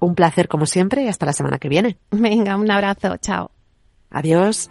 Un 0.00 0.14
placer 0.14 0.48
como 0.48 0.66
siempre 0.66 1.04
y 1.04 1.08
hasta 1.08 1.26
la 1.26 1.32
semana 1.32 1.58
que 1.58 1.68
viene. 1.68 1.98
Venga, 2.10 2.56
un 2.56 2.70
abrazo, 2.70 3.16
chao. 3.18 3.50
Adiós. 4.10 4.70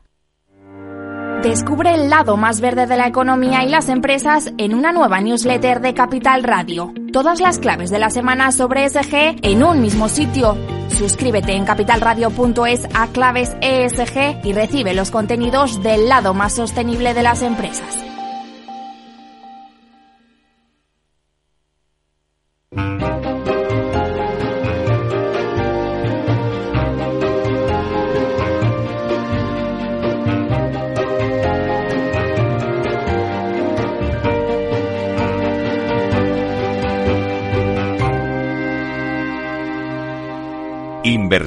Descubre 1.43 1.95
el 1.95 2.11
lado 2.11 2.37
más 2.37 2.61
verde 2.61 2.85
de 2.85 2.95
la 2.95 3.07
economía 3.07 3.63
y 3.63 3.69
las 3.69 3.89
empresas 3.89 4.53
en 4.59 4.75
una 4.75 4.91
nueva 4.91 5.21
newsletter 5.21 5.81
de 5.81 5.95
Capital 5.95 6.43
Radio. 6.43 6.93
Todas 7.11 7.41
las 7.41 7.57
claves 7.57 7.89
de 7.89 7.97
la 7.97 8.11
semana 8.11 8.51
sobre 8.51 8.85
ESG 8.85 9.39
en 9.41 9.63
un 9.63 9.81
mismo 9.81 10.07
sitio. 10.07 10.55
Suscríbete 10.89 11.53
en 11.53 11.65
capitalradio.es 11.65 12.87
a 12.93 13.07
claves 13.07 13.55
ESG 13.59 14.45
y 14.45 14.53
recibe 14.53 14.93
los 14.93 15.09
contenidos 15.09 15.81
del 15.81 16.09
lado 16.09 16.35
más 16.35 16.53
sostenible 16.53 17.15
de 17.15 17.23
las 17.23 17.41
empresas. 17.41 18.10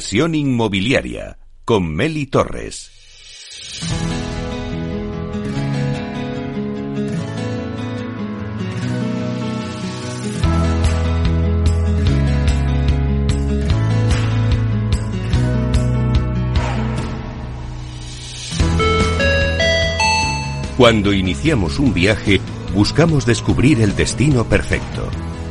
Inversión 0.04 0.34
inmobiliaria 0.34 1.38
con 1.64 1.94
Meli 1.94 2.26
Torres. 2.26 2.90
Cuando 20.76 21.14
iniciamos 21.14 21.78
un 21.78 21.94
viaje, 21.94 22.42
buscamos 22.74 23.24
descubrir 23.24 23.80
el 23.80 23.96
destino 23.96 24.44
perfecto. 24.44 25.08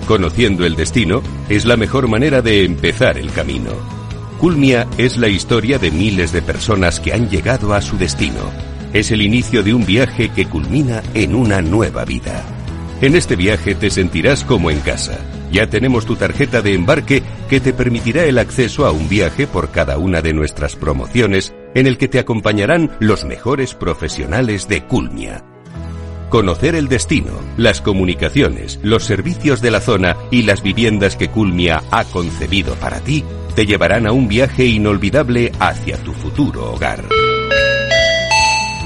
Conociendo 0.08 0.64
el 0.64 0.76
destino 0.76 1.24
es 1.50 1.66
la 1.66 1.76
mejor 1.76 2.08
manera 2.08 2.44
de 2.44 2.66
empezar 2.66 3.18
el 3.18 3.32
camino. 3.32 4.03
Culmia 4.44 4.90
es 4.98 5.16
la 5.16 5.30
historia 5.30 5.80
de 5.80 5.90
miles 5.90 6.34
de 6.34 6.42
personas 6.42 7.00
que 7.00 7.14
han 7.14 7.30
llegado 7.30 7.74
a 7.74 7.80
su 7.80 7.98
destino. 7.98 8.42
Es 8.92 9.10
el 9.12 9.22
inicio 9.22 9.64
de 9.64 9.74
un 9.74 9.86
viaje 9.86 10.32
que 10.36 10.48
culmina 10.48 11.02
en 11.14 11.34
una 11.34 11.62
nueva 11.62 12.04
vida. 12.04 12.44
En 13.00 13.16
este 13.16 13.38
viaje 13.38 13.74
te 13.74 13.90
sentirás 13.90 14.44
como 14.44 14.70
en 14.70 14.82
casa. 14.82 15.18
Ya 15.50 15.68
tenemos 15.68 16.06
tu 16.06 16.18
tarjeta 16.18 16.62
de 16.62 16.74
embarque 16.74 17.24
que 17.50 17.62
te 17.62 17.72
permitirá 17.72 18.26
el 18.26 18.38
acceso 18.38 18.86
a 18.86 18.92
un 18.92 19.08
viaje 19.08 19.48
por 19.48 19.72
cada 19.72 19.98
una 19.98 20.22
de 20.22 20.34
nuestras 20.34 20.76
promociones 20.76 21.54
en 21.74 21.88
el 21.88 21.98
que 21.98 22.10
te 22.10 22.20
acompañarán 22.20 22.92
los 23.00 23.24
mejores 23.24 23.74
profesionales 23.76 24.68
de 24.68 24.84
Culmia. 24.84 25.53
Conocer 26.34 26.74
el 26.74 26.88
destino, 26.88 27.34
las 27.58 27.80
comunicaciones, 27.80 28.80
los 28.82 29.04
servicios 29.04 29.62
de 29.62 29.70
la 29.70 29.80
zona 29.80 30.18
y 30.32 30.42
las 30.42 30.64
viviendas 30.64 31.16
que 31.16 31.30
Culmia 31.30 31.84
ha 31.92 32.06
concebido 32.06 32.74
para 32.74 33.02
ti 33.02 33.24
te 33.54 33.68
llevarán 33.68 34.08
a 34.08 34.14
un 34.14 34.28
viaje 34.28 34.66
inolvidable 34.66 35.52
hacia 35.60 35.96
tu 35.98 36.12
futuro 36.12 36.74
hogar. 36.74 37.06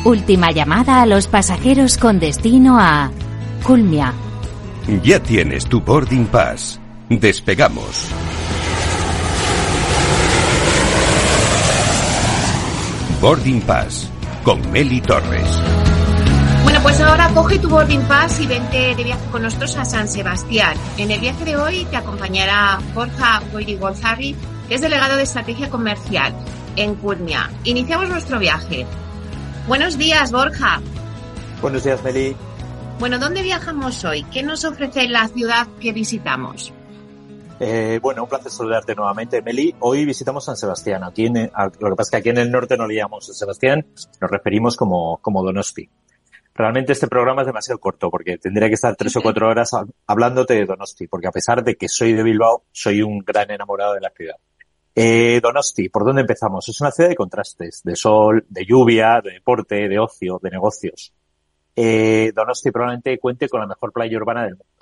Última 0.04 0.52
llamada 0.52 1.02
a 1.02 1.06
los 1.06 1.28
pasajeros 1.28 1.98
con 1.98 2.20
destino 2.20 2.78
a 2.82 3.12
Culmia. 3.64 4.14
Ya 5.02 5.24
tienes 5.24 5.68
tu 5.68 5.80
boarding 5.80 6.26
pass. 6.26 6.82
Despegamos. 7.08 8.10
Boarding 13.22 13.62
Pass 13.62 14.10
con 14.44 14.70
Meli 14.70 15.00
Torres. 15.00 15.97
Bueno, 16.78 16.90
pues 16.92 17.02
ahora 17.02 17.32
coge 17.34 17.58
tu 17.58 17.70
boarding 17.70 18.04
pass 18.04 18.40
y 18.40 18.46
vente 18.46 18.94
de 18.94 19.04
viaje 19.04 19.26
con 19.32 19.42
nosotros 19.42 19.76
a 19.78 19.84
San 19.84 20.08
Sebastián. 20.08 20.78
En 20.98 21.10
el 21.10 21.20
viaje 21.20 21.44
de 21.44 21.56
hoy 21.56 21.86
te 21.86 21.98
acompañará 21.98 22.78
Borja 22.94 23.42
Goiri 23.52 23.80
que 24.70 24.76
es 24.76 24.82
delegado 24.82 25.16
de 25.16 25.24
estrategia 25.24 25.72
comercial 25.72 26.36
en 26.76 26.94
Culmia. 26.94 27.50
Iniciamos 27.64 28.10
nuestro 28.10 28.38
viaje. 28.38 28.86
Buenos 29.68 29.98
días, 29.98 30.32
Borja. 30.32 30.80
Buenos 31.64 31.84
días, 31.84 32.04
Meli. 32.04 32.36
Bueno, 33.00 33.18
¿dónde 33.18 33.42
viajamos 33.42 34.06
hoy? 34.06 34.22
¿Qué 34.26 34.44
nos 34.44 34.64
ofrece 34.64 35.08
la 35.08 35.28
ciudad 35.30 35.66
que 35.82 35.92
visitamos? 35.94 36.72
Eh, 37.60 38.00
bueno, 38.04 38.22
un 38.22 38.30
placer 38.30 38.52
saludarte 38.52 38.94
nuevamente, 38.94 39.42
Meli. 39.42 39.74
Hoy 39.80 40.06
visitamos 40.06 40.46
San 40.46 40.56
Sebastián. 40.56 41.04
Aquí 41.04 41.26
en, 41.26 41.52
lo 41.80 41.90
que 41.90 41.96
pasa 41.96 42.04
es 42.04 42.12
que 42.12 42.18
aquí 42.18 42.30
en 42.30 42.38
el 42.38 42.52
norte 42.52 42.78
no 42.78 42.86
le 42.86 42.98
llamamos 42.98 43.26
San 43.26 43.34
Sebastián, 43.34 43.84
nos 44.22 44.30
referimos 44.30 44.78
como, 44.78 45.18
como 45.24 45.44
Donosti. 45.44 45.90
Realmente 46.58 46.94
este 46.94 47.08
programa 47.08 47.44
es 47.44 47.48
demasiado 47.48 47.80
corto 47.80 48.10
porque 48.10 48.40
tendría 48.40 48.68
que 48.68 48.74
estar 48.74 48.96
tres 48.96 49.16
o 49.16 49.22
cuatro 49.22 49.48
horas 49.48 49.72
hablándote 50.08 50.56
de 50.56 50.66
Donosti, 50.66 51.08
porque 51.08 51.28
a 51.28 51.32
pesar 51.32 51.64
de 51.64 51.76
que 51.76 51.88
soy 51.88 52.14
de 52.14 52.24
Bilbao, 52.24 52.64
soy 52.72 53.04
un 53.04 53.20
gran 53.20 53.52
enamorado 53.52 53.94
de 53.94 54.02
la 54.02 54.10
ciudad. 54.10 54.36
Eh, 54.96 55.40
Donosti, 55.42 55.90
¿por 55.90 56.04
dónde 56.04 56.22
empezamos? 56.22 56.68
Es 56.68 56.82
una 56.82 56.92
ciudad 56.92 57.10
de 57.10 57.16
contrastes, 57.16 57.84
de 57.84 57.96
sol, 57.96 58.44
de 58.50 58.66
lluvia, 58.66 59.22
de 59.24 59.34
deporte, 59.34 59.88
de 59.88 60.00
ocio, 60.00 60.40
de 60.42 60.50
negocios. 60.50 61.14
Eh, 61.76 62.32
Donosti 62.36 62.72
probablemente 62.72 63.20
cuente 63.20 63.48
con 63.48 63.60
la 63.60 63.68
mejor 63.68 63.94
playa 63.94 64.18
urbana 64.18 64.44
del 64.44 64.56
mundo 64.56 64.78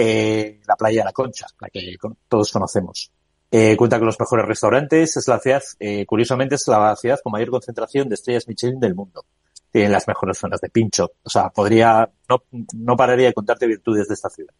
eh, 0.00 0.60
la 0.66 0.76
playa 0.76 1.00
de 1.00 1.04
la 1.06 1.12
Concha, 1.12 1.46
la 1.60 1.68
que 1.70 1.96
todos 2.28 2.52
conocemos. 2.52 3.10
Eh, 3.50 3.76
cuenta 3.76 3.98
con 3.98 4.06
los 4.06 4.20
mejores 4.20 4.46
restaurantes, 4.46 5.16
es 5.16 5.26
la 5.26 5.40
ciudad, 5.40 5.62
eh, 5.80 6.06
curiosamente 6.06 6.54
es 6.54 6.68
la 6.68 6.94
ciudad 6.94 7.18
con 7.22 7.32
mayor 7.32 7.50
concentración 7.50 8.08
de 8.08 8.14
estrellas 8.14 8.46
Michelin 8.46 8.78
del 8.78 8.94
mundo. 8.94 9.24
Tiene 9.70 9.90
las 9.90 10.08
mejores 10.08 10.38
zonas 10.38 10.60
de 10.60 10.70
pincho. 10.70 11.12
O 11.22 11.30
sea, 11.30 11.50
podría, 11.50 12.08
no, 12.28 12.42
no 12.74 12.96
pararía 12.96 13.26
de 13.26 13.34
contarte 13.34 13.66
virtudes 13.66 14.08
de 14.08 14.14
esta 14.14 14.30
ciudad. 14.30 14.54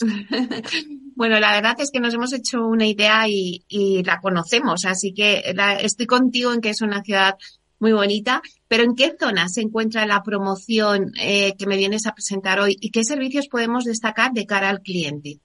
bueno, 1.14 1.38
la 1.38 1.52
verdad 1.52 1.74
es 1.78 1.90
que 1.90 2.00
nos 2.00 2.14
hemos 2.14 2.32
hecho 2.32 2.66
una 2.66 2.86
idea 2.86 3.28
y, 3.28 3.64
y 3.68 4.02
la 4.02 4.18
conocemos, 4.20 4.84
así 4.86 5.12
que 5.12 5.52
la, 5.54 5.74
estoy 5.74 6.06
contigo 6.06 6.52
en 6.52 6.60
que 6.60 6.70
es 6.70 6.80
una 6.80 7.02
ciudad 7.02 7.36
muy 7.78 7.92
bonita. 7.92 8.42
Pero 8.66 8.82
¿en 8.82 8.94
qué 8.94 9.14
zona 9.18 9.48
se 9.48 9.60
encuentra 9.60 10.06
la 10.06 10.22
promoción 10.22 11.12
eh, 11.20 11.54
que 11.56 11.66
me 11.66 11.76
vienes 11.76 12.06
a 12.06 12.14
presentar 12.14 12.58
hoy 12.60 12.76
y 12.80 12.90
qué 12.90 13.04
servicios 13.04 13.46
podemos 13.48 13.84
destacar 13.84 14.32
de 14.32 14.46
cara 14.46 14.70
al 14.70 14.80
cliente? 14.80 15.38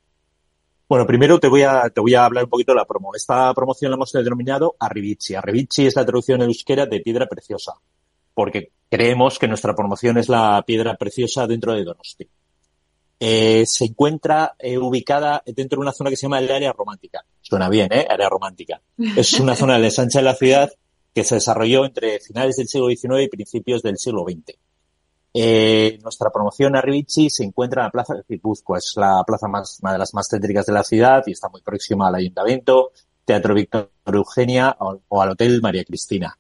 Bueno, 0.88 1.06
primero 1.06 1.40
te 1.40 1.48
voy 1.48 1.62
a, 1.62 1.90
te 1.90 2.02
voy 2.02 2.16
a 2.16 2.26
hablar 2.26 2.46
un 2.46 2.50
poquito 2.50 2.72
de 2.72 2.78
la 2.78 2.86
promo. 2.86 3.14
Esta 3.14 3.54
promoción 3.54 3.92
la 3.92 3.96
hemos 3.96 4.12
denominado 4.12 4.76
Arrivici. 4.80 5.36
Arrivici 5.36 5.86
es 5.86 5.96
la 5.96 6.06
traducción 6.06 6.42
en 6.42 6.48
euskera 6.48 6.88
de 6.88 7.00
piedra 7.02 7.28
preciosa, 7.28 7.74
porque 8.34 8.72
creemos 8.90 9.40
que 9.40 9.48
nuestra 9.48 9.76
promoción 9.76 10.18
es 10.18 10.30
la 10.30 10.64
piedra 10.66 10.96
preciosa 10.96 11.48
dentro 11.48 11.74
de 11.74 11.84
Donosti. 11.84 12.28
Eh, 13.22 13.66
se 13.66 13.86
encuentra 13.86 14.56
eh, 14.58 14.78
ubicada 14.78 15.44
dentro 15.46 15.78
de 15.78 15.82
una 15.82 15.92
zona 15.92 16.10
que 16.10 16.16
se 16.16 16.24
llama 16.24 16.40
el 16.40 16.50
área 16.52 16.72
romántica. 16.72 17.26
Suena 17.42 17.68
bien, 17.68 17.92
¿eh? 17.92 18.08
Área 18.10 18.30
romántica. 18.30 18.82
Es 19.16 19.34
una 19.40 19.56
zona 19.56 19.78
de 19.78 19.86
ensancha 19.86 20.20
de 20.20 20.26
la 20.26 20.36
ciudad 20.36 20.72
que 21.14 21.24
se 21.24 21.36
desarrolló 21.36 21.86
entre 21.86 22.20
finales 22.20 22.56
del 22.56 22.68
siglo 22.68 22.88
XIX 22.88 23.24
y 23.24 23.28
principios 23.28 23.84
del 23.84 23.98
siglo 23.98 24.24
XX. 24.24 24.58
Eh, 25.34 26.00
nuestra 26.02 26.32
promoción 26.32 26.76
a 26.76 26.82
Rivici 26.82 27.30
se 27.30 27.44
encuentra 27.44 27.82
en 27.82 27.86
la 27.86 27.92
Plaza 27.92 28.16
de 28.16 28.24
Guipúzcoa, 28.28 28.80
es 28.80 28.94
la 28.96 29.24
plaza 29.28 29.48
más, 29.48 29.80
una 29.82 29.94
de 29.94 30.00
las 30.00 30.14
más 30.14 30.28
céntricas 30.28 30.66
de 30.66 30.74
la 30.74 30.84
ciudad 30.84 31.24
y 31.28 31.34
está 31.34 31.50
muy 31.50 31.62
próxima 31.62 32.08
al 32.08 32.16
Ayuntamiento, 32.16 32.92
Teatro 33.26 33.54
Víctor 33.54 33.92
Eugenia 34.08 34.76
o, 34.80 35.22
al 35.22 35.30
Hotel 35.30 35.62
María 35.62 35.84
Cristina. 35.84 36.39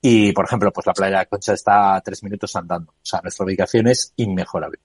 Y, 0.00 0.32
por 0.32 0.44
ejemplo, 0.44 0.72
pues 0.72 0.86
la 0.86 0.92
playa 0.92 1.10
de 1.10 1.22
la 1.22 1.26
Concha 1.26 1.52
está 1.54 1.96
a 1.96 2.00
tres 2.00 2.22
minutos 2.22 2.54
andando. 2.54 2.92
O 2.92 3.04
sea, 3.04 3.20
nuestra 3.20 3.44
ubicación 3.44 3.88
es 3.88 4.12
inmejorable. 4.16 4.78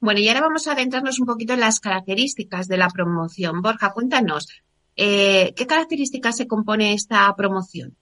Bueno, 0.00 0.20
y 0.20 0.28
ahora 0.28 0.42
vamos 0.42 0.66
a 0.66 0.72
adentrarnos 0.72 1.18
un 1.18 1.26
poquito 1.26 1.54
en 1.54 1.60
las 1.60 1.80
características 1.80 2.68
de 2.68 2.76
la 2.76 2.88
promoción. 2.88 3.62
Borja, 3.62 3.92
cuéntanos, 3.92 4.48
eh, 4.96 5.52
¿qué 5.56 5.66
características 5.66 6.36
se 6.36 6.46
compone 6.46 6.94
esta 6.94 7.34
promoción? 7.36 7.96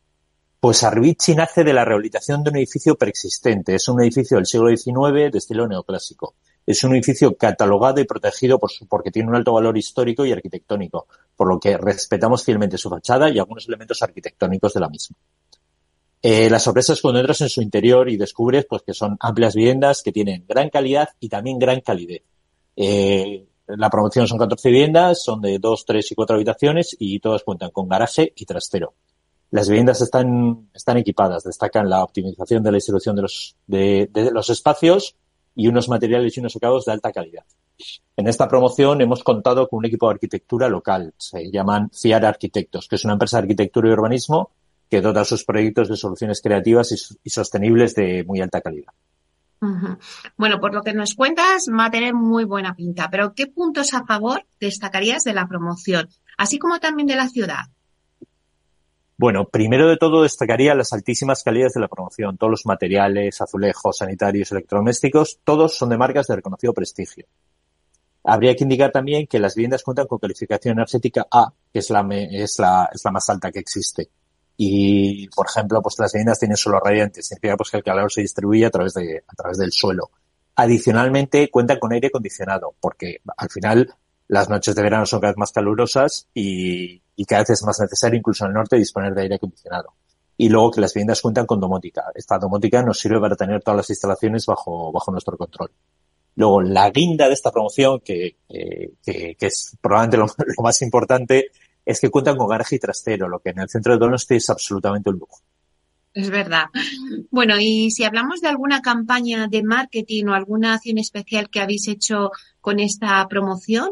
Pues 0.61 0.83
Arrivici 0.83 1.35
nace 1.35 1.63
de 1.65 1.73
la 1.73 1.85
rehabilitación 1.85 2.43
de 2.43 2.51
un 2.51 2.57
edificio 2.57 2.97
preexistente. 2.97 3.75
Es 3.75 3.89
un 3.89 4.01
edificio 4.01 4.37
del 4.37 4.47
siglo 4.47 4.69
XIX 4.69 5.31
de 5.31 5.39
estilo 5.39 5.67
neoclásico. 5.69 6.35
Es 6.67 6.83
un 6.83 6.95
edificio 6.95 7.37
catalogado 7.37 8.01
y 8.01 8.05
protegido 8.05 8.59
por 8.59 8.71
su, 8.73 8.89
porque 8.89 9.11
tiene 9.11 9.29
un 9.29 9.37
alto 9.37 9.53
valor 9.53 9.79
histórico 9.79 10.27
y 10.27 10.33
arquitectónico, 10.33 11.07
por 11.37 11.49
lo 11.49 11.61
que 11.61 11.77
respetamos 11.77 12.45
fielmente 12.45 12.77
su 12.77 12.91
fachada 12.91 13.31
y 13.31 13.39
algunos 13.39 13.69
elementos 13.69 14.03
arquitectónicos 14.03 14.75
de 14.75 14.81
la 14.81 14.89
misma. 14.89 15.17
Eh, 16.23 16.51
las 16.51 16.63
sorpresas 16.63 17.01
cuando 17.01 17.21
entras 17.21 17.41
en 17.43 17.49
su 17.49 17.63
interior 17.63 18.09
y 18.09 18.17
descubres 18.17 18.67
pues, 18.69 18.83
que 18.83 18.95
son 18.95 19.17
amplias 19.21 19.55
viviendas 19.55 20.03
que 20.03 20.13
tienen 20.13 20.45
gran 20.49 20.71
calidad 20.71 21.11
y 21.21 21.29
también 21.29 21.59
gran 21.59 21.81
calidez. 21.81 22.23
Eh, 22.75 23.47
la 23.69 23.91
promoción 23.91 24.29
son 24.29 24.39
14 24.39 24.69
viviendas, 24.71 25.23
son 25.23 25.41
de 25.41 25.59
2, 25.59 25.85
3 25.85 26.13
y 26.13 26.15
4 26.15 26.37
habitaciones 26.37 26.97
y 26.99 27.19
todas 27.19 27.43
cuentan 27.43 27.71
con 27.71 27.89
garaje 27.89 28.33
y 28.37 28.45
trastero. 28.45 28.95
Las 29.51 29.69
viviendas 29.69 30.01
están, 30.01 30.69
están 30.75 30.97
equipadas, 30.97 31.45
destacan 31.45 31.89
la 31.89 32.03
optimización 32.03 32.63
de 32.63 32.71
la 32.71 32.77
distribución 32.77 33.17
de 33.17 33.23
los, 33.23 33.57
de, 33.67 34.09
los 34.33 34.51
espacios 34.51 35.17
y 35.55 35.69
unos 35.69 35.89
materiales 35.89 36.37
y 36.37 36.41
unos 36.41 36.57
acabados 36.57 36.85
de 36.85 36.93
alta 36.93 37.13
calidad. 37.13 37.45
En 38.17 38.27
esta 38.27 38.49
promoción 38.49 39.01
hemos 39.01 39.23
contado 39.23 39.69
con 39.69 39.79
un 39.79 39.87
equipo 39.87 40.09
de 40.09 40.15
arquitectura 40.15 40.69
local, 40.69 41.15
se 41.17 41.51
llaman 41.51 41.91
FIAR 41.91 42.25
Arquitectos, 42.25 42.89
que 42.89 42.97
es 42.97 43.05
una 43.05 43.15
empresa 43.15 43.37
de 43.37 43.43
arquitectura 43.43 43.89
y 43.89 43.93
urbanismo 43.93 44.51
que 44.89 45.01
dota 45.01 45.25
sus 45.25 45.45
proyectos 45.45 45.89
de 45.89 45.97
soluciones 45.97 46.41
creativas 46.41 47.19
y, 47.23 47.31
sostenibles 47.31 47.95
de 47.95 48.25
muy 48.25 48.41
alta 48.41 48.61
calidad. 48.61 48.93
Bueno, 50.37 50.61
por 50.61 50.75
lo 50.75 50.83
que 50.83 50.93
nos 50.93 51.15
cuentas, 51.15 51.67
va 51.69 51.87
a 51.87 51.91
tener 51.91 52.15
muy 52.15 52.45
buena 52.45 52.75
pinta, 52.75 53.09
pero 53.11 53.35
¿qué 53.35 53.47
puntos 53.47 53.95
a 53.95 54.05
favor 54.05 54.45
destacarías 54.61 55.25
de 55.25 55.35
la 55.35 55.49
promoción, 55.49 56.09
así 56.37 56.59
como 56.59 56.79
también 56.79 57.09
de 57.09 57.17
la 57.17 57.29
ciudad? 57.29 57.65
Bueno, 59.19 59.49
primero 59.49 59.89
de 59.89 59.97
todo 59.97 60.23
destacaría 60.23 60.75
las 60.75 60.93
altísimas 60.93 61.43
calidades 61.43 61.73
de 61.73 61.81
la 61.81 61.89
promoción. 61.89 62.37
Todos 62.37 62.51
los 62.51 62.67
materiales, 62.67 63.41
azulejos, 63.41 63.97
sanitarios, 63.97 64.53
electrodomésticos, 64.53 65.41
todos 65.43 65.75
son 65.75 65.89
de 65.89 65.97
marcas 65.97 66.27
de 66.27 66.37
reconocido 66.37 66.75
prestigio. 66.75 67.25
Habría 68.25 68.55
que 68.55 68.65
indicar 68.65 68.93
también 68.93 69.27
que 69.27 69.39
las 69.39 69.55
viviendas 69.55 69.85
cuentan 69.85 70.07
con 70.07 70.19
calificación 70.19 70.77
energética 70.77 71.27
A, 71.31 71.51
que 71.73 71.79
es 71.79 71.89
la, 71.89 72.07
es 72.11 72.59
la, 72.59 72.91
es 72.93 73.05
la 73.05 73.11
más 73.11 73.29
alta 73.31 73.51
que 73.51 73.61
existe. 73.61 74.11
Y, 74.57 75.29
por 75.29 75.47
ejemplo, 75.49 75.83
pues 75.83 75.97
las 75.99 76.13
viviendas 76.13 76.39
tienen 76.39 76.57
suelo 76.57 76.81
radiante, 76.81 77.23
significa 77.23 77.57
pues 77.57 77.71
que 77.71 77.77
el 77.79 77.85
calor 77.85 78.11
se 78.11 78.23
distribuye 78.23 78.65
a 78.67 78.71
través 78.71 78.95
de, 78.95 79.23
a 79.27 79.35
través 79.35 79.59
del 79.59 79.71
suelo. 79.73 80.11
Adicionalmente, 80.57 81.51
cuentan 81.51 81.79
con 81.79 81.93
aire 81.93 82.09
acondicionado, 82.09 82.75
porque 82.81 83.21
al 83.37 83.51
final 83.51 83.95
Las 84.29 84.49
noches 84.49 84.75
de 84.75 84.83
verano 84.83 85.07
son 85.07 85.21
cada 85.21 85.33
vez 85.33 85.39
más 85.39 85.53
calurosas 85.53 86.27
y, 86.35 87.01
y 87.15 87.25
cada 87.25 87.43
vez 87.43 87.51
es 87.51 87.63
más 87.65 87.79
necesario, 87.79 88.19
incluso 88.19 88.45
en 88.45 88.51
el 88.51 88.55
norte, 88.55 88.77
disponer 88.77 89.15
de 89.15 89.23
aire 89.23 89.37
acondicionado. 89.37 89.95
Y 90.37 90.49
luego 90.49 90.73
que 90.73 90.81
las 90.81 90.93
viviendas 90.93 91.23
cuentan 91.23 91.47
con 91.47 91.61
domótica. 91.61 92.05
Esta 92.15 92.39
domótica 92.39 92.83
nos 92.83 92.99
sirve 92.99 93.21
para 93.21 93.37
tener 93.37 93.63
todas 93.63 93.77
las 93.79 93.91
instalaciones 93.91 94.45
bajo, 94.47 94.91
bajo 94.93 95.13
nuestro 95.13 95.37
control. 95.37 95.71
Luego, 96.35 96.61
la 96.61 96.91
guinda 96.91 97.29
de 97.29 97.35
esta 97.35 97.51
promoción, 97.53 98.01
que, 98.01 98.37
que, 98.49 99.37
que 99.39 99.47
es 99.47 99.77
probablemente 99.81 100.19
lo, 100.19 100.27
más 100.63 100.83
importante, 100.83 101.51
es 101.87 102.01
que 102.01 102.11
cuentan 102.11 102.37
con 102.37 102.49
garaje 102.49 102.77
y 102.77 102.79
trastero, 102.81 103.29
lo 103.29 103.39
que 103.39 103.51
en 103.51 103.61
el 103.61 103.69
centro 103.69 103.93
de 103.93 103.99
Donosti 103.99 104.35
es 104.35 104.51
absolutamente 104.51 105.09
un 105.09 105.19
lujo. 105.19 105.39
Es 106.13 106.31
verdad. 106.31 106.65
Bueno, 107.31 107.57
y 107.61 107.91
si 107.91 108.05
hablamos 108.05 108.41
de 108.41 108.49
alguna 108.49 108.81
campaña 108.81 109.49
de 109.49 109.63
marketing 109.63 110.25
o 110.27 110.35
alguna 110.35 110.75
acción 110.75 110.99
especial 110.99 111.51
que 111.51 111.61
habéis 111.61 111.89
hecho 111.89 112.31
con 112.61 112.81
esta 112.81 113.27
promoción. 113.29 113.91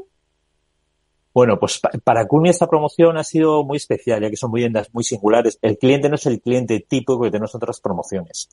Bueno, 1.35 1.59
pues 1.61 1.81
para 2.03 2.27
Culmi 2.27 2.49
esta 2.49 2.67
promoción 2.67 3.19
ha 3.19 3.25
sido 3.25 3.63
muy 3.63 3.77
especial, 3.77 4.23
ya 4.23 4.31
que 4.31 4.37
son 4.37 4.51
viviendas 4.51 4.89
muy 4.93 5.05
singulares. 5.05 5.59
El 5.61 5.77
cliente 5.77 6.09
no 6.09 6.15
es 6.15 6.25
el 6.27 6.41
cliente 6.41 6.85
típico 6.89 7.21
que 7.21 7.31
tenemos 7.31 7.55
otras 7.55 7.81
promociones. 7.81 8.49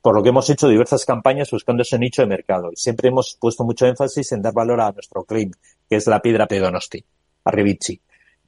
Por 0.00 0.16
lo 0.16 0.22
que 0.22 0.30
hemos 0.30 0.50
hecho 0.50 0.66
diversas 0.66 1.04
campañas 1.04 1.50
buscando 1.50 1.82
ese 1.82 1.98
nicho 1.98 2.22
de 2.22 2.28
mercado. 2.28 2.72
Y 2.72 2.76
siempre 2.76 3.08
hemos 3.08 3.36
puesto 3.40 3.62
mucho 3.62 3.86
énfasis 3.86 4.32
en 4.32 4.42
dar 4.42 4.52
valor 4.52 4.80
a 4.80 4.90
nuestro 4.90 5.24
claim, 5.24 5.52
que 5.88 5.94
es 5.94 6.08
la 6.08 6.20
piedra 6.20 6.48
Pedonosti, 6.48 7.04
a 7.44 7.50
Rivicci. 7.52 8.00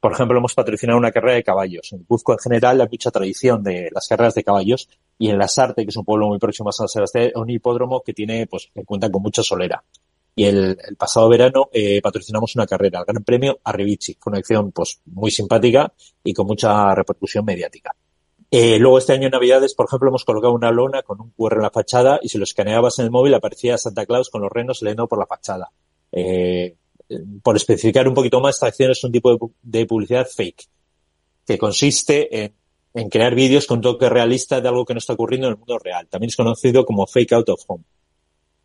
Por 0.05 0.11
ejemplo, 0.11 0.37
hemos 0.37 0.53
patrocinado 0.53 0.99
una 0.99 1.11
carrera 1.11 1.33
de 1.33 1.43
caballos. 1.43 1.91
En 1.91 2.03
Cuzco, 2.03 2.33
en 2.33 2.37
general, 2.37 2.79
hay 2.79 2.87
mucha 2.91 3.09
tradición 3.09 3.63
de 3.63 3.89
las 3.91 4.07
carreras 4.07 4.35
de 4.35 4.43
caballos 4.43 4.87
y 5.17 5.29
en 5.29 5.39
Las 5.39 5.57
Arte, 5.57 5.81
que 5.83 5.89
es 5.89 5.97
un 5.97 6.05
pueblo 6.05 6.27
muy 6.27 6.37
próximo 6.37 6.69
a 6.69 6.73
San 6.73 6.87
Sebastián, 6.87 7.31
un 7.33 7.49
hipódromo 7.49 8.03
que 8.05 8.13
tiene, 8.13 8.45
pues, 8.45 8.69
que 8.71 8.83
cuenta 8.83 9.09
con 9.09 9.23
mucha 9.23 9.41
solera. 9.41 9.83
Y 10.35 10.45
el, 10.45 10.77
pasado 10.95 11.27
verano 11.27 11.69
eh, 11.73 12.01
patrocinamos 12.03 12.55
una 12.55 12.67
carrera, 12.67 12.99
el 12.99 13.05
Gran 13.05 13.23
Premio 13.23 13.57
Arrivici. 13.63 14.15
Fue 14.19 14.29
una 14.29 14.37
acción, 14.37 14.71
pues, 14.71 15.01
muy 15.05 15.31
simpática 15.31 15.91
y 16.23 16.33
con 16.35 16.45
mucha 16.45 16.93
repercusión 16.93 17.43
mediática. 17.43 17.95
Eh, 18.51 18.77
luego 18.77 18.99
este 18.99 19.13
año 19.13 19.25
en 19.25 19.31
Navidades, 19.31 19.73
por 19.73 19.87
ejemplo, 19.87 20.09
hemos 20.09 20.23
colocado 20.23 20.53
una 20.53 20.69
lona 20.69 21.01
con 21.01 21.19
un 21.19 21.31
QR 21.31 21.55
en 21.55 21.63
la 21.63 21.71
fachada 21.71 22.19
y 22.21 22.29
si 22.29 22.37
lo 22.37 22.43
escaneabas 22.43 22.99
en 22.99 23.05
el 23.05 23.11
móvil 23.11 23.33
aparecía 23.33 23.75
Santa 23.79 24.05
Claus 24.05 24.29
con 24.29 24.43
los 24.43 24.51
renos 24.51 24.83
leyendo 24.83 25.07
por 25.07 25.17
la 25.17 25.25
fachada. 25.25 25.71
Eh, 26.11 26.75
por 27.43 27.55
especificar 27.55 28.07
un 28.07 28.13
poquito 28.13 28.39
más, 28.39 28.55
esta 28.55 28.67
acción 28.67 28.91
es 28.91 29.03
un 29.03 29.11
tipo 29.11 29.51
de, 29.61 29.85
publicidad 29.85 30.27
fake, 30.27 30.67
que 31.45 31.57
consiste 31.57 32.43
en, 32.43 32.53
en 32.93 33.09
crear 33.09 33.35
vídeos 33.35 33.67
con 33.67 33.81
toque 33.81 34.09
realista 34.09 34.61
de 34.61 34.67
algo 34.67 34.85
que 34.85 34.93
no 34.93 34.99
está 34.99 35.13
ocurriendo 35.13 35.47
en 35.47 35.53
el 35.53 35.59
mundo 35.59 35.77
real. 35.77 36.07
También 36.07 36.29
es 36.29 36.35
conocido 36.35 36.85
como 36.85 37.05
fake 37.05 37.33
out 37.33 37.49
of 37.49 37.61
home. 37.67 37.83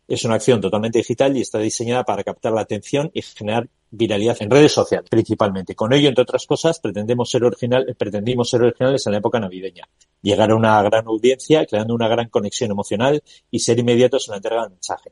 Es 0.07 0.25
una 0.25 0.35
acción 0.35 0.59
totalmente 0.59 0.99
digital 0.99 1.37
y 1.37 1.41
está 1.41 1.59
diseñada 1.59 2.03
para 2.03 2.23
captar 2.23 2.51
la 2.51 2.61
atención 2.61 3.11
y 3.13 3.21
generar 3.21 3.69
viralidad 3.91 4.37
en 4.41 4.49
redes 4.49 4.71
sociales, 4.71 5.09
principalmente. 5.09 5.75
Con 5.75 5.93
ello, 5.93 6.09
entre 6.09 6.23
otras 6.23 6.45
cosas, 6.45 6.79
pretendemos 6.79 7.29
ser 7.29 7.43
original, 7.43 7.95
pretendimos 7.97 8.49
ser 8.49 8.61
originales 8.63 9.05
en 9.05 9.11
la 9.11 9.19
época 9.19 9.39
navideña, 9.39 9.87
llegar 10.21 10.51
a 10.51 10.55
una 10.55 10.81
gran 10.81 11.05
audiencia, 11.07 11.65
creando 11.65 11.93
una 11.93 12.07
gran 12.07 12.29
conexión 12.29 12.71
emocional 12.71 13.21
y 13.49 13.59
ser 13.59 13.79
inmediatos 13.79 14.27
en 14.27 14.31
la 14.31 14.37
entrega 14.37 14.61
del 14.63 14.71
mensaje. 14.71 15.11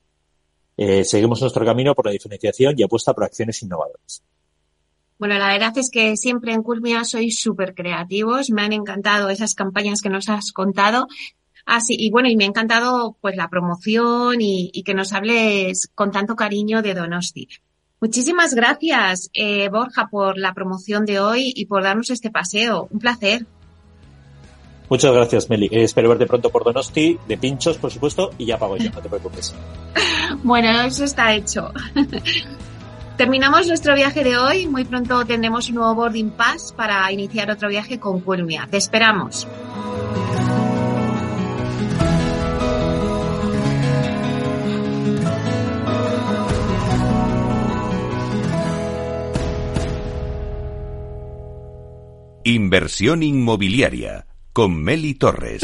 Eh, 0.81 1.03
seguimos 1.03 1.41
nuestro 1.41 1.65
camino 1.65 1.93
por 1.93 2.05
la 2.05 2.13
diferenciación 2.13 2.73
y 2.77 2.83
apuesta 2.83 3.13
por 3.13 3.25
acciones 3.25 3.61
innovadoras. 3.61 4.23
Bueno, 5.17 5.37
la 5.37 5.49
verdad 5.49 5.77
es 5.77 5.89
que 5.91 6.15
siempre 6.15 6.53
en 6.53 6.63
Culmia 6.63 7.03
sois 7.03 7.37
súper 7.37 7.75
creativos. 7.75 8.49
Me 8.49 8.61
han 8.61 8.71
encantado 8.71 9.27
esas 9.27 9.55
campañas 9.55 9.99
que 10.01 10.09
nos 10.09 10.29
has 10.29 10.53
contado. 10.53 11.07
Así, 11.65 11.95
y 11.99 12.09
bueno, 12.11 12.29
y 12.29 12.37
me 12.37 12.45
ha 12.45 12.47
encantado 12.47 13.17
pues 13.19 13.35
la 13.35 13.49
promoción 13.49 14.39
y, 14.39 14.71
y 14.73 14.83
que 14.83 14.93
nos 14.93 15.11
hables 15.11 15.89
con 15.93 16.11
tanto 16.11 16.37
cariño 16.37 16.81
de 16.81 16.93
Donosti. 16.93 17.49
Muchísimas 17.99 18.53
gracias, 18.53 19.29
eh, 19.33 19.67
Borja, 19.67 20.07
por 20.09 20.37
la 20.37 20.53
promoción 20.53 21.05
de 21.05 21.19
hoy 21.19 21.51
y 21.53 21.65
por 21.65 21.83
darnos 21.83 22.09
este 22.09 22.31
paseo. 22.31 22.87
Un 22.89 22.99
placer. 22.99 23.45
Muchas 24.89 25.13
gracias, 25.13 25.49
Meli. 25.49 25.67
Eh, 25.67 25.83
espero 25.83 26.09
verte 26.09 26.25
pronto 26.25 26.49
por 26.49 26.63
Donosti, 26.63 27.19
de 27.27 27.37
pinchos, 27.37 27.77
por 27.77 27.91
supuesto, 27.91 28.31
y 28.37 28.45
ya 28.45 28.57
pago 28.57 28.75
yo, 28.77 28.89
no 28.89 29.01
te 29.01 29.09
preocupes. 29.09 29.55
bueno, 30.43 30.81
eso 30.81 31.03
está 31.03 31.33
hecho. 31.33 31.71
Terminamos 33.17 33.67
nuestro 33.67 33.95
viaje 33.95 34.23
de 34.23 34.37
hoy. 34.37 34.65
Muy 34.65 34.85
pronto 34.85 35.25
tendremos 35.25 35.69
un 35.69 35.75
nuevo 35.75 35.93
boarding 35.93 36.31
pass 36.31 36.73
para 36.75 37.11
iniciar 37.11 37.51
otro 37.51 37.67
viaje 37.67 37.99
con 37.99 38.21
Culmia. 38.21 38.67
Te 38.71 38.77
esperamos. 38.77 39.45
Inversión 52.45 53.21
inmobiliaria 53.21 54.28
con 54.59 54.83
Meli 54.83 55.13
Torres. 55.13 55.61